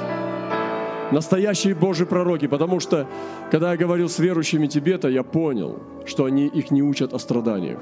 Настоящие 1.11 1.73
Божьи 1.73 2.05
пророки, 2.05 2.47
потому 2.47 2.79
что, 2.79 3.07
когда 3.49 3.71
я 3.71 3.77
говорил 3.77 4.09
с 4.09 4.19
верующими 4.19 4.67
Тибета, 4.67 5.07
я 5.07 5.23
понял, 5.23 5.79
что 6.05 6.25
они 6.25 6.47
их 6.47 6.71
не 6.71 6.81
учат 6.81 7.13
о 7.13 7.19
страданиях. 7.19 7.79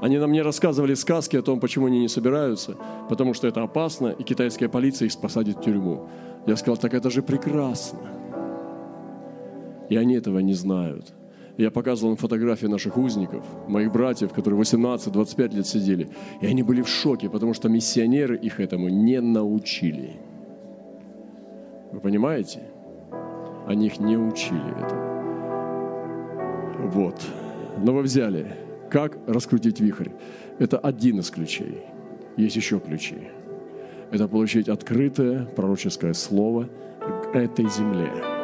Они 0.00 0.18
нам 0.18 0.32
не 0.32 0.42
рассказывали 0.42 0.94
сказки 0.94 1.36
о 1.36 1.42
том, 1.42 1.60
почему 1.60 1.86
они 1.86 2.00
не 2.00 2.08
собираются, 2.08 2.76
потому 3.08 3.34
что 3.34 3.46
это 3.46 3.62
опасно, 3.62 4.08
и 4.08 4.22
китайская 4.24 4.68
полиция 4.68 5.06
их 5.06 5.16
посадит 5.18 5.58
в 5.58 5.62
тюрьму. 5.62 6.08
Я 6.46 6.56
сказал, 6.56 6.76
так 6.76 6.92
это 6.94 7.08
же 7.08 7.22
прекрасно. 7.22 8.00
И 9.88 9.96
они 9.96 10.14
этого 10.16 10.40
не 10.40 10.54
знают. 10.54 11.12
Я 11.56 11.70
показывал 11.70 12.12
им 12.12 12.16
фотографии 12.18 12.66
наших 12.66 12.98
узников, 12.98 13.44
моих 13.66 13.90
братьев, 13.90 14.32
которые 14.32 14.60
18-25 14.60 15.54
лет 15.54 15.66
сидели. 15.66 16.10
И 16.42 16.46
они 16.46 16.62
были 16.62 16.82
в 16.82 16.88
шоке, 16.88 17.30
потому 17.30 17.54
что 17.54 17.70
миссионеры 17.70 18.36
их 18.36 18.60
этому 18.60 18.88
не 18.90 19.20
научили. 19.20 20.16
Вы 21.92 22.00
понимаете? 22.00 22.60
Они 23.66 23.86
их 23.86 23.98
не 23.98 24.18
учили 24.18 24.84
этому. 24.84 25.16
Вот. 26.90 27.22
Но 27.82 27.92
вы 27.92 28.02
взяли 28.02 28.54
Как 28.90 29.18
раскрутить 29.26 29.80
вихрь? 29.80 30.10
Это 30.58 30.78
один 30.78 31.18
из 31.20 31.30
ключей. 31.30 31.78
Есть 32.36 32.56
еще 32.56 32.78
ключи. 32.78 33.16
Это 34.10 34.28
получить 34.28 34.68
открытое 34.68 35.46
пророческое 35.46 36.12
слово 36.12 36.68
к 37.00 37.34
этой 37.34 37.68
земле 37.68 38.35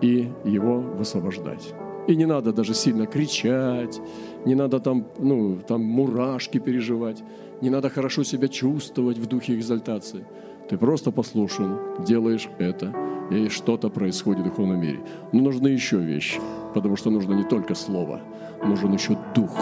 и 0.00 0.28
его 0.44 0.80
высвобождать. 0.80 1.74
И 2.06 2.16
не 2.16 2.26
надо 2.26 2.52
даже 2.52 2.74
сильно 2.74 3.06
кричать, 3.06 4.00
не 4.46 4.54
надо 4.54 4.80
там, 4.80 5.06
ну, 5.18 5.58
там 5.66 5.82
мурашки 5.82 6.58
переживать, 6.58 7.22
не 7.60 7.70
надо 7.70 7.90
хорошо 7.90 8.24
себя 8.24 8.48
чувствовать 8.48 9.18
в 9.18 9.26
духе 9.26 9.54
экзальтации. 9.54 10.24
Ты 10.70 10.78
просто 10.78 11.10
послушен, 11.10 11.78
делаешь 12.06 12.48
это, 12.58 12.94
и 13.30 13.48
что-то 13.48 13.90
происходит 13.90 14.40
в 14.42 14.48
духовном 14.48 14.80
мире. 14.80 15.00
Но 15.32 15.42
нужны 15.42 15.68
еще 15.68 15.98
вещи, 15.98 16.40
потому 16.74 16.96
что 16.96 17.10
нужно 17.10 17.34
не 17.34 17.44
только 17.44 17.74
слово, 17.74 18.20
нужен 18.64 18.92
еще 18.92 19.18
дух. 19.34 19.54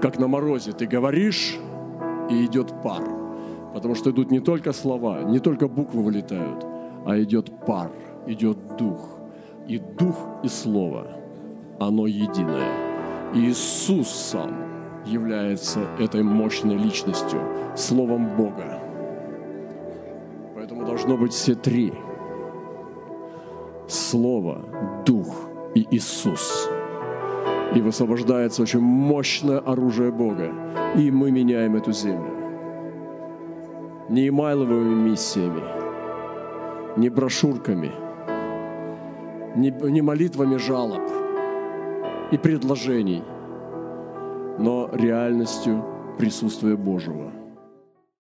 Как 0.00 0.18
на 0.18 0.28
морозе 0.28 0.72
ты 0.72 0.86
говоришь, 0.86 1.58
и 2.30 2.46
идет 2.46 2.72
пар. 2.82 3.02
Потому 3.74 3.94
что 3.94 4.10
идут 4.10 4.30
не 4.30 4.40
только 4.40 4.72
слова, 4.72 5.22
не 5.22 5.38
только 5.38 5.68
буквы 5.68 6.02
вылетают, 6.02 6.64
а 7.04 7.20
идет 7.20 7.50
пар, 7.66 7.90
идет 8.32 8.76
дух. 8.76 9.18
И 9.66 9.78
дух, 9.78 10.16
и 10.42 10.48
слово, 10.48 11.06
оно 11.78 12.06
единое. 12.06 12.72
И 13.34 13.50
Иисус 13.50 14.08
сам 14.08 14.70
является 15.06 15.80
этой 15.98 16.22
мощной 16.22 16.76
личностью, 16.76 17.40
Словом 17.76 18.36
Бога. 18.36 18.80
Поэтому 20.54 20.84
должно 20.84 21.16
быть 21.16 21.32
все 21.32 21.54
три. 21.54 21.92
Слово, 23.86 24.62
Дух 25.06 25.48
и 25.74 25.86
Иисус. 25.90 26.68
И 27.74 27.80
высвобождается 27.80 28.62
очень 28.62 28.80
мощное 28.80 29.58
оружие 29.58 30.10
Бога. 30.10 30.52
И 30.96 31.10
мы 31.10 31.30
меняем 31.30 31.76
эту 31.76 31.92
землю. 31.92 32.34
Не 34.08 34.28
имайловыми 34.28 35.10
миссиями, 35.10 35.62
не 36.96 37.08
брошюрками, 37.08 37.92
не 39.56 40.02
молитвами 40.02 40.56
жалоб 40.56 41.02
и 42.32 42.38
предложений, 42.38 43.22
но 44.58 44.88
реальностью 44.92 45.84
присутствия 46.18 46.76
Божьего– 46.76 47.32